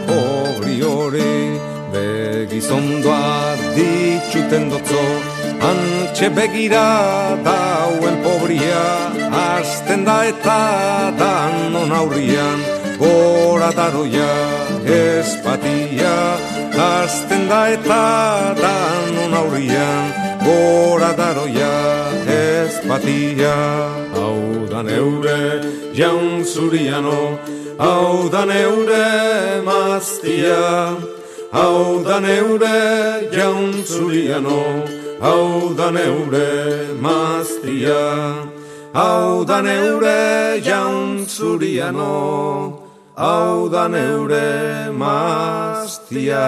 [0.08, 1.60] pobri hori
[1.94, 5.06] Begizondoa ditxuten dotzo
[5.62, 8.86] Antxe begira dauen pobria.
[9.30, 12.60] Asten da eta danon aurrian
[12.98, 13.70] Gora
[14.86, 16.45] espatia
[16.78, 20.12] Azten da eta danon aurrian
[20.44, 21.72] Gora daroia
[22.28, 23.56] espatia
[24.12, 25.64] Hau da neure
[25.96, 27.40] jaun zuriano
[27.80, 30.96] Hau da neure maztia.
[31.52, 34.84] Hau da neure jaun zuriano
[35.22, 38.04] Hau da neure maztia.
[38.94, 42.85] Hau da neure jaun zuriano
[43.16, 46.44] hau da neure maztia.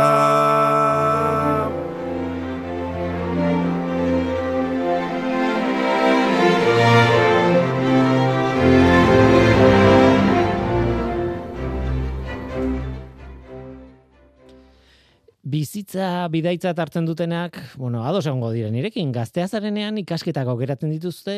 [15.47, 21.37] Bizitza bidaitza hartzen dutenak, bueno, ados egongo diren irekin, gazteazarenean ikasketako aukeratzen dituzte,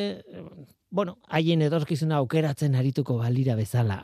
[0.92, 4.00] bueno, haien edorkizuna aukeratzen arituko balira bezala,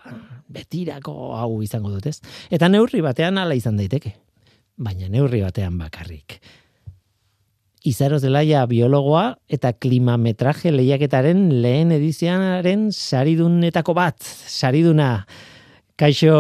[0.48, 2.20] betirako hau izango dut, ez?
[2.54, 4.14] Eta neurri batean hala izan daiteke,
[4.78, 6.40] baina neurri batean bakarrik.
[7.86, 15.10] Izaroz Delaia biologoa eta klimametraje lehiaketaren lehen edizionaren saridunetako bat, sariduna,
[15.96, 16.34] kaixo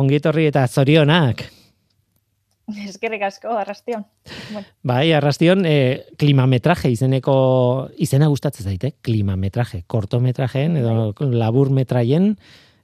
[0.00, 1.44] ongietorri eta zorionak.
[2.90, 4.04] Eskerrik asko, arrastion.
[4.52, 4.66] Bueno.
[4.82, 7.36] Bai, arrastion, eh, klimametraje izeneko,
[7.98, 12.34] izena gustatzen zaite, klimametraje, kortometrajeen edo laburmetraien,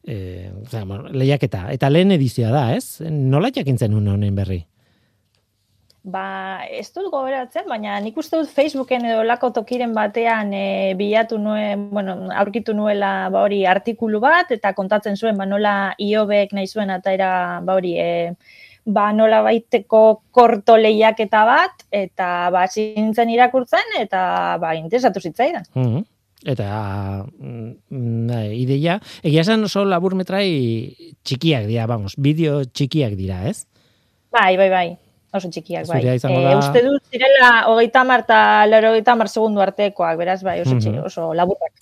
[0.06, 1.66] eh, o sea, bueno, lehiaketa.
[1.72, 3.00] Eta lehen edizioa da, ez?
[3.10, 4.64] Nola jakintzen un honen berri?
[6.06, 11.34] Ba, ez dut goberatzen, baina nik uste dut Facebooken edo lako tokiren batean e, bilatu
[11.42, 16.70] nuen, bueno, aurkitu nuela ba hori artikulu bat, eta kontatzen zuen, ba nola iobek nahi
[16.70, 17.32] zuen, eta
[17.66, 18.36] ba hori, e,
[18.86, 25.64] ba nola baiteko korto lehiaketa bat, eta ba zintzen irakurtzen, eta ba interesatu zitzaidan.
[25.74, 26.04] Mm -hmm.
[26.46, 33.66] Eta mm, ideia, egia esan oso laburmetrai txikiak dira, vamos, bideo txikiak dira, ez?
[34.30, 34.96] Bai, bai, bai,
[35.34, 36.02] oso txikiak, bai.
[36.14, 40.42] Izango da- E, uste dut zirela hogeita mar eta laro hogeita mar segundu artekoak, beraz,
[40.42, 40.78] bai, oso, Mhm.
[40.80, 41.72] txiki, oso laburrak.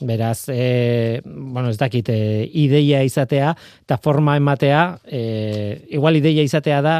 [0.00, 3.52] Beraz, e, bueno, ez dakit, e, ideia izatea
[3.84, 6.96] eta forma ematea, e, igual ideia izatea da,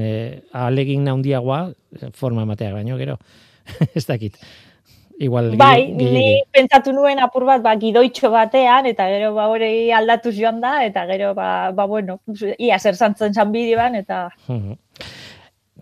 [0.00, 1.68] e, alegin naundiagoa,
[2.18, 3.18] forma ematea baino, gero,
[3.94, 4.40] ez dakit.
[5.20, 10.32] Igual, bai, ni pentsatu nuen apur bat, ba, gidoitxo batean, eta gero, ba, hori aldatu
[10.32, 12.22] joan da, eta gero, ba, ba bueno,
[12.58, 14.30] ia zer zantzen zan bideoan, eta...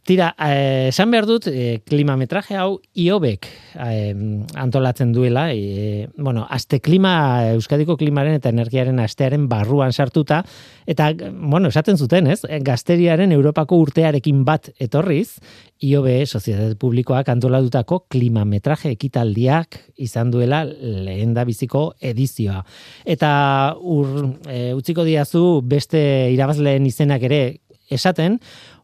[0.09, 3.44] Tira, eh, esan behar dut, eh, klimametraje hau iobek
[3.76, 4.14] eh,
[4.56, 10.38] antolatzen duela, e, bueno, azte klima, Euskadiko klimaren eta energiaren astearen barruan sartuta,
[10.86, 15.42] eta, bueno, esaten zuten, ez, gazteriaren Europako urtearekin bat etorriz,
[15.84, 22.64] IOB, Sozietate Publikoak antolatutako klimametraje ekitaldiak izan duela lehen da biziko edizioa.
[23.04, 26.00] Eta ur, e, utziko diazu beste
[26.32, 27.42] irabazleen izenak ere
[27.88, 28.38] esaten,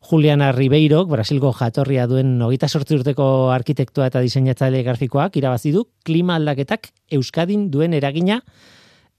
[0.05, 6.37] Juliana Ribeiro, Brasilgo jatorria duen hogeita sortzi urteko arkitektua eta diseinatzaile grafikoak irabazi du klima
[6.37, 8.43] aldaketak Euskadin duen eragina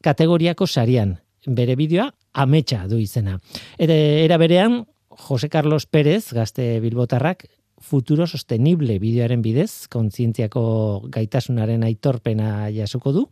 [0.05, 1.15] kategoriako sarian.
[1.47, 3.39] Bere bideoa ametsa du izena.
[3.81, 4.83] Eta era berean,
[5.25, 7.47] Jose Carlos Pérez, gazte bilbotarrak,
[7.81, 13.25] futuro sostenible bideoaren bidez, kontzientziako gaitasunaren aitorpena jasuko du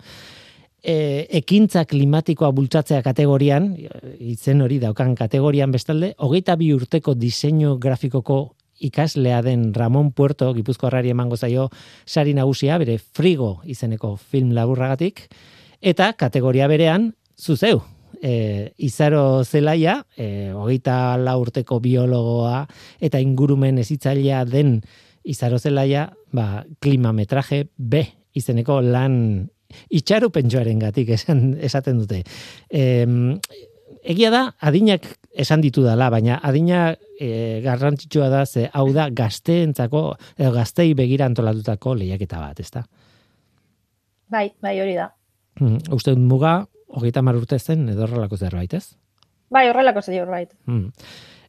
[0.83, 3.71] e, ekintza klimatikoa bultzatzea kategorian,
[4.19, 8.43] izen hori daukan kategorian bestalde, hogeita bi urteko diseinu grafikoko
[8.83, 11.69] ikaslea den Ramon Puerto, Gipuzkoarrari emango zaio
[12.05, 15.27] sari nagusia, bere frigo izeneko film laburragatik,
[15.79, 17.79] eta kategoria berean, zuzeu,
[18.21, 22.65] e, izaro zelaia, e, hogeita la urteko biologoa,
[22.99, 24.81] eta ingurumen ezitzailea den
[25.23, 28.03] izaro zelaia, ba, klimametraje B
[28.35, 29.47] izeneko lan
[29.89, 32.23] itxaru pentsoaren gatik esan, esaten dute.
[32.69, 33.05] E,
[34.03, 40.03] egia da, adinak esan ditu dala, baina adina e, garrantzitsua da, ze hau da gazteentzako,
[40.37, 42.83] e, gaztei begira antolatutako lehiaketa bat, ezta?
[44.33, 45.09] Bai, bai hori da.
[45.59, 46.63] Hmm, uste muga,
[46.93, 48.95] hogeita mar urte zen, edo horrelako zerbait, ez?
[49.53, 50.53] Bai, horrelako zerbait.
[50.65, 50.91] Hmm.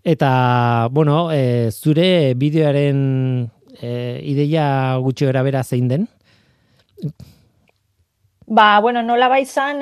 [0.05, 2.99] Eta, bueno, e, zure bideoaren
[3.81, 6.07] e, ideia gutxi bera zein den?
[8.47, 9.79] Ba, bueno, nola baizan,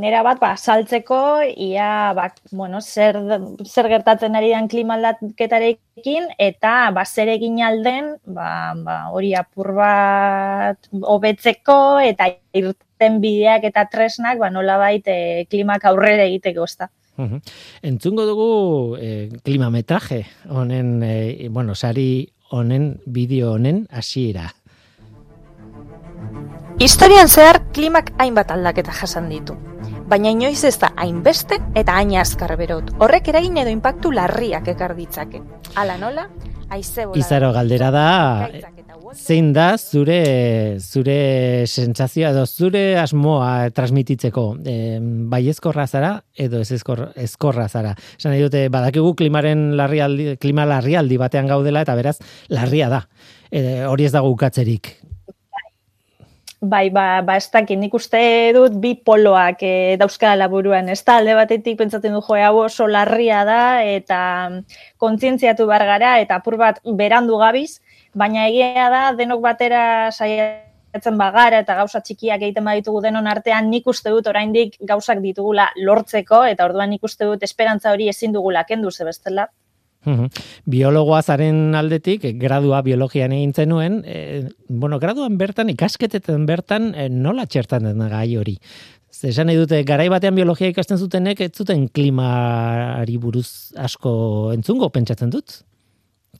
[0.00, 3.20] nera bat, ba, saltzeko, ia, ba, bueno, zer,
[3.62, 10.90] zer gertatzen ari den klimaldaketarekin, eta, ba, zer egin alden, ba, ba, hori apur bat
[10.90, 16.90] hobetzeko eta irten bideak eta tresnak, ba, nola bait, e, klimak aurrera egiteko, ezta.
[17.14, 18.50] Entzungo dugu
[18.98, 24.50] e, klimametraje, honen, e, bueno, sari honen, bideo honen, hasiera.
[26.84, 29.54] Historian zehar klimak hainbat aldaketa jasan ditu.
[30.04, 32.90] Baina inoiz ez da hainbeste eta hain azkar berot.
[33.00, 35.40] Horrek eragin edo inpaktu larriak ekar ditzake.
[35.80, 36.26] Hala nola,
[36.68, 38.08] aize Izaro galdera da,
[39.14, 40.18] zein da zure
[40.76, 41.16] zure
[41.64, 44.76] sentsazioa edo zure asmoa transmititzeko e,
[45.32, 47.94] bai ezkorra zara edo ez ezkor, ezkorra zara.
[48.18, 52.18] Esan nahi dute, badakigu klimaren larrialdi, klima larrialdi batean gaudela eta beraz
[52.52, 53.06] larria da.
[53.48, 54.98] E, hori ez dago ukatzerik.
[56.64, 58.18] Bai, ba, ba ez dakit, nik uste
[58.56, 62.86] dut bi poloak e, dauzkala buruan, ez da, alde batetik pentsatzen du joe hau oso
[62.88, 64.20] larria da, eta
[65.02, 67.82] kontzientziatu bar gara, eta apur bat berandu gabiz,
[68.16, 69.82] baina egia da, denok batera
[70.14, 75.68] saiatzen bagara, eta gauza txikiak egiten baditugu denon artean, nik uste dut oraindik gauzak ditugula
[75.76, 79.50] lortzeko, eta orduan nik uste dut esperantza hori ezin dugula kendu ze bestela.
[80.70, 87.46] Biologoa zaren aldetik, gradua biologian egin zenuen, e, bueno, graduan bertan, ikasketetan bertan, e, nola
[87.46, 88.58] txertan den gai hori?
[89.14, 95.30] Zesan nahi dute, garai batean biologia ikasten zutenek, ez zuten klimari buruz asko entzungo, pentsatzen
[95.30, 95.62] dut?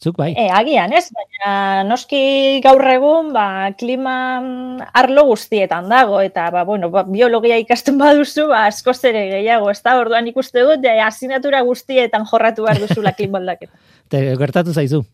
[0.03, 0.33] Zuk bai.
[0.37, 1.07] E, agian, ez?
[1.15, 7.59] Baina noski gaur egun, ba, klima mm, arlo guztietan dago, eta, ba, bueno, ba, biologia
[7.63, 12.67] ikasten baduzu, ba, asko zere gehiago, ez da, orduan ikuste dut, ja, asinatura guztietan jorratu
[12.67, 13.75] behar duzula klima aldaketa.
[14.11, 15.05] Te gertatu zaizu?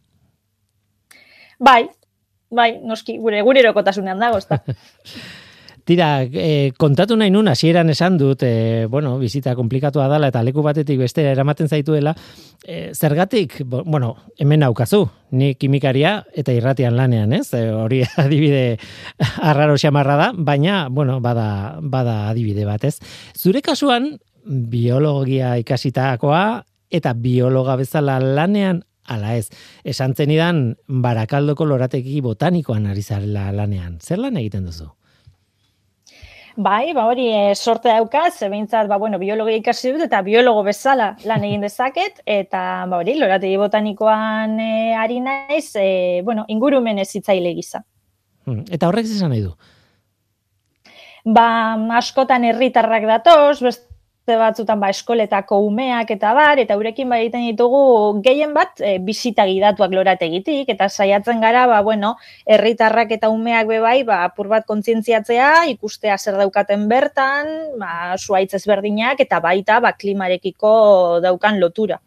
[1.61, 1.85] Bai,
[2.51, 4.63] bai, noski, gure, gure erokotasunean dago, ez da.
[5.85, 10.63] Tira, e, kontatu nahi nun, hasieran esan dut, e, bueno, bizita komplikatua dala eta leku
[10.63, 12.15] batetik bestera eramaten zaituela,
[12.65, 17.53] e, zergatik, bueno, hemen aukazu, ni kimikaria eta irratian lanean, ez?
[17.55, 18.79] E, hori adibide
[19.41, 22.99] arraro xamarra da, baina, bueno, bada, bada adibide bat, ez?
[23.37, 24.13] Zure kasuan,
[24.45, 26.45] biologia ikasitakoa
[26.91, 29.49] eta biologa bezala lanean ala ez.
[29.85, 33.99] Esan zenidan, barakaldoko lorateki botanikoan ari zarela lanean.
[34.01, 34.91] Zer lan egiten duzu?
[36.61, 41.15] Bai, ba hori e, sorte dauka, zebintzat, ba, bueno, biologia ikasi dut eta biologo bezala
[41.25, 47.09] lan egin dezaket, eta ba hori, lorategi botanikoan e, ari naiz, e, bueno, ingurumen ez
[47.17, 47.81] hitzaile gisa.
[48.45, 49.55] Hmm, eta horrek izan nahi du?
[51.25, 53.90] ba, askotan herritarrak datoz, beste
[54.39, 59.47] batzutan ba, eskoletako umeak eta bar, eta urekin ba egiten ditugu gehien bat e, bisita
[59.49, 62.17] gidatuak lorategitik, eta saiatzen gara, ba, bueno,
[62.47, 67.51] herritarrak eta umeak bebai, ba, apur bat kontzientziatzea, ikustea zer daukaten bertan,
[67.81, 72.01] ba, suaitz ezberdinak, eta baita, ba, klimarekiko daukan lotura.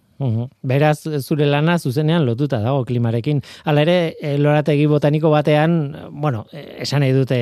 [0.61, 3.41] Beraz, zure lana zuzenean lotuta dago klimarekin.
[3.65, 7.39] Hala ere, e, lorategi botaniko batean, bueno, e, esan nahi dute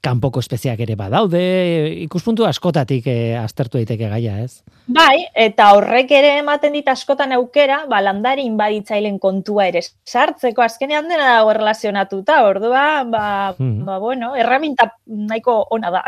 [0.00, 1.42] kanpoko espeziak ere badaude,
[2.04, 4.62] ikuspuntu askotatik e, aztertu daiteke gaia, ez?
[4.86, 11.10] Bai, eta horrek ere ematen dit askotan aukera, ba, landari inbaditzailen kontua ere sartzeko azkenean
[11.10, 13.26] dena dago relazionatuta, ordua, ba,
[13.58, 16.04] ba bueno, erraminta nahiko ona da.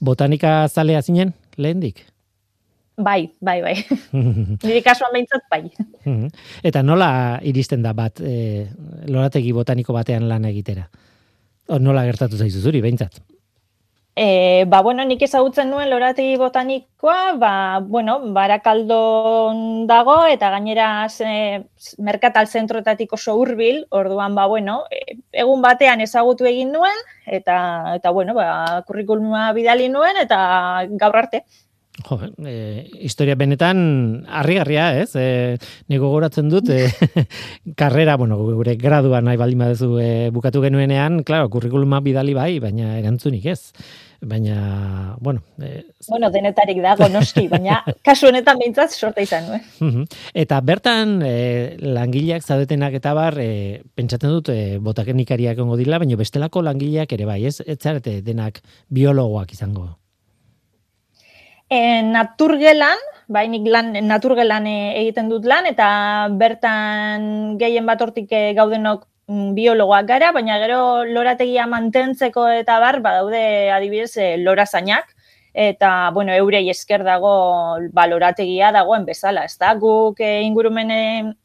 [0.00, 2.06] Botanika zalea zinen, lehendik?
[2.96, 3.74] Bai, bai, bai.
[4.66, 5.66] Nire kasuan behintzat, bai.
[6.62, 8.68] Eta nola iristen da bat e,
[9.10, 10.86] lorategi botaniko batean lan egitera?
[11.66, 13.18] O, nola gertatu zaizu zuri, behintzat?
[14.14, 18.98] E, ba, bueno, nik ezagutzen nuen lorategi botanikoa, ba, bueno, barakaldo
[19.90, 21.64] dago, eta gainera ze,
[21.98, 27.58] merkatal zentroetatik oso hurbil, orduan, ba, bueno, e, egun batean ezagutu egin nuen, eta,
[27.98, 30.38] eta bueno, ba, kurrikuluma bidali nuen, eta
[30.94, 31.42] gaur arte.
[32.04, 35.14] Jo, e, historia benetan harrigarria, ez?
[35.16, 35.56] E,
[35.88, 36.90] nego goratzen dut, e,
[37.80, 42.98] karrera, bueno, gure gradua nahi baldin badezu e, bukatu genuenean, claro, kurrikuluma bidali bai, baina
[42.98, 43.72] erantzunik ez.
[44.24, 45.42] Baina, bueno...
[45.60, 50.04] E, bueno, denetarik dago, noski, baina kasu honetan behintzat sorta izan, nuen.
[50.36, 51.34] Eta bertan, e,
[51.80, 57.32] langileak zaudetenak eta bar, e, pentsatzen dut, e, botakenikariak ongo dila, baina bestelako langileak ere
[57.32, 57.58] bai, ez?
[57.64, 58.60] Ez zarete denak
[58.92, 59.94] biologoak izango
[61.70, 68.32] e, naturgelan, bai nik lan, naturgelan e, egiten dut lan, eta bertan gehien bat hortik
[68.32, 75.14] e, gaudenok mm, biologoak gara, baina gero lorategia mantentzeko eta bar, badaude adibidez e, lorazainak,
[75.54, 79.76] eta, bueno, eurei esker dago balorategia dagoen bezala, ez da?
[79.78, 80.90] Guk e, ingurumen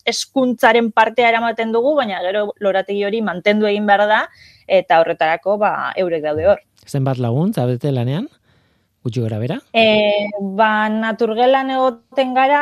[0.10, 4.24] eskuntzaren partea eramaten dugu, baina gero lorategi hori mantendu egin behar da,
[4.68, 6.66] eta horretarako, ba, eurek daude hor.
[6.90, 8.26] Zenbat lagun, zabete lanean?
[9.10, 9.58] Gutxi gara bera?
[9.74, 12.62] E, ba, naturgelan egoten gara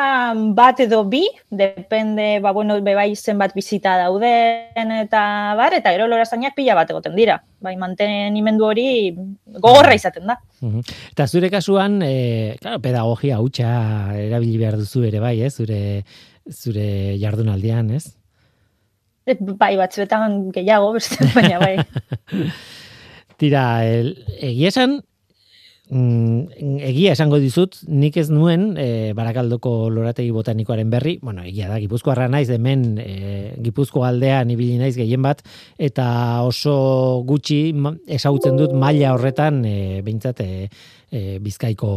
[0.55, 5.21] bat edo bi, depende, ba, bueno, bebai zenbat bizita dauden eta
[5.59, 7.37] bar, eta gero lorazainak pila bat egoten dira.
[7.61, 8.87] Bai, mantenimendu hori
[9.59, 10.37] gogorra izaten da.
[11.11, 13.69] Eta zure kasuan, e, claro, pedagogia hutsa
[14.17, 15.53] erabili behar duzu ere bai, ez?
[15.57, 15.81] Zure,
[16.49, 16.87] zure
[17.21, 18.07] jardunaldian, ez?
[19.27, 21.75] Bai, batzuetan gehiago, beste, baina bai.
[23.37, 25.01] Tira, el, egia esan,
[25.89, 31.79] mm, egia esango dizut, nik ez nuen e, barakaldoko lorategi botanikoaren berri, bueno, egia da,
[31.83, 33.15] gipuzkoarra naiz, hemen e,
[33.63, 35.43] gipuzko aldean ibili naiz gehien bat,
[35.77, 36.07] eta
[36.47, 37.61] oso gutxi
[38.19, 40.69] esagutzen dut maila horretan, e, behintzat, e,
[41.39, 41.89] bizkaiko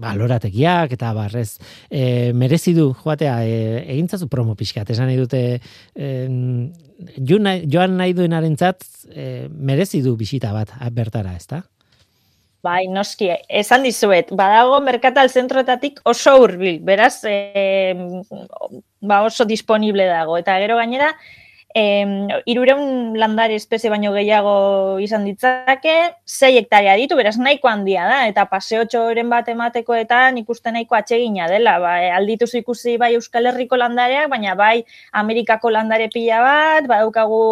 [0.00, 1.58] balorategiak eta barrez
[1.90, 3.56] e, merezi du joatea e,
[3.92, 4.90] egintzazu promo pixkat.
[4.94, 5.42] Esan nahi dute
[5.94, 6.10] e,
[7.20, 11.64] joan nahi duenarentzat e, merezi du bisita bat bertara ezta
[12.66, 13.28] Bai, noski,
[13.60, 17.94] esan dizuet, badago merkatal zentroetatik oso hurbil, beraz, e,
[19.10, 20.38] ba oso disponible dago.
[20.40, 21.12] Eta gero gainera,
[21.76, 24.54] eh, irureun landare espezie baino gehiago
[25.04, 30.22] izan ditzake, zei hektaria ditu, beraz nahiko handia da, eta paseo txoren bat emateko eta
[30.40, 34.84] ikusten nahiko atsegina dela, ba, e, aldituz ikusi bai Euskal Herriko landareak, baina bai
[35.20, 37.42] Amerikako landare pila bat, badaukagu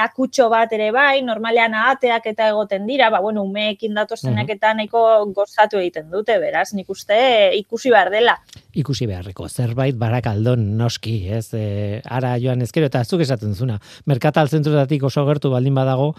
[0.00, 5.04] lakutxo bat ere bai, normalean ahateak eta egoten dira, ba, bueno, umeekin datozenak eta nahiko
[5.36, 7.18] gozatu egiten dute, beraz, nik uste
[7.60, 8.40] ikusi behar dela
[8.76, 11.48] ikusi beharreko zerbait barakaldon noski, ez?
[11.56, 13.80] E, ara joan ezkero eta zuk esaten zuna.
[14.06, 16.14] Merkatal zentrotatik oso gertu baldin badago,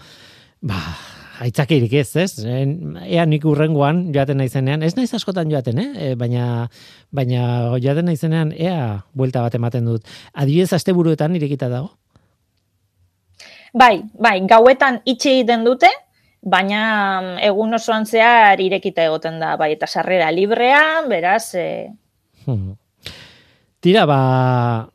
[0.60, 0.78] ba,
[1.40, 2.44] aitzakirik ez, ez?
[2.44, 5.90] Ea nik urrengoan joaten naizenean, ez naiz askotan joaten, eh?
[5.94, 6.68] E, baina
[7.14, 10.04] baina joaten naizenean ea buelta bat ematen dut.
[10.34, 11.94] Adibidez asteburuetan irekita dago.
[13.74, 15.90] Bai, bai, gauetan itxi egiten dute,
[16.42, 21.68] baina egun osoan zehar irekita egoten da, bai, eta sarrera librea, beraz, e,
[22.48, 22.78] Hmm.
[23.84, 24.88] Tira, ba,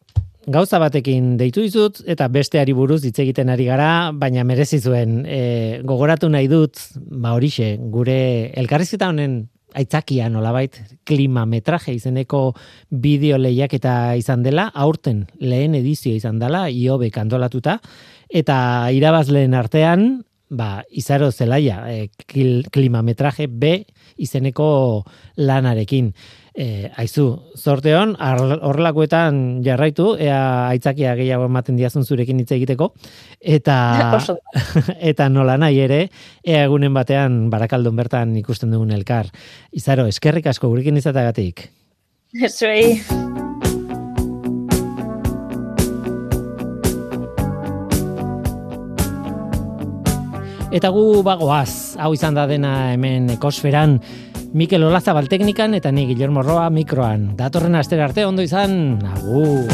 [0.48, 5.80] gauza batekin deitu dizut eta besteari buruz hitz egiten ari gara, baina merezi zuen e,
[5.88, 10.76] gogoratu nahi dut, ba horixe, gure elkarrizketa honen aitzakia nolabait
[11.08, 12.54] klima metraje izeneko
[12.90, 17.80] bideo eta izan dela, aurten lehen edizio izan dela, iobe kandolatuta,
[18.30, 22.10] eta irabazleen artean, ba, izaro zelaia, e,
[22.72, 23.84] klimametraje B
[24.18, 25.04] izeneko
[25.38, 26.14] lanarekin.
[26.54, 27.24] E, aizu,
[27.58, 32.92] zorte hon, horrelakoetan jarraitu, ea aitzakia gehiago ematen diazun zurekin hitz egiteko,
[33.42, 33.78] eta,
[35.12, 36.02] eta nola nahi ere,
[36.46, 39.32] ea egunen batean barakaldun bertan ikusten dugun elkar.
[39.74, 41.72] Izaro, eskerrik asko gurekin izatagatik.
[42.50, 43.02] Zuei.
[50.74, 54.00] Eta gu bagoaz, hau izan da dena hemen ekosferan,
[54.54, 57.32] Mikel Olazabal teknikan eta ni Guillermo Roa mikroan.
[57.40, 59.66] Datorren astera arte ondo izan, agur!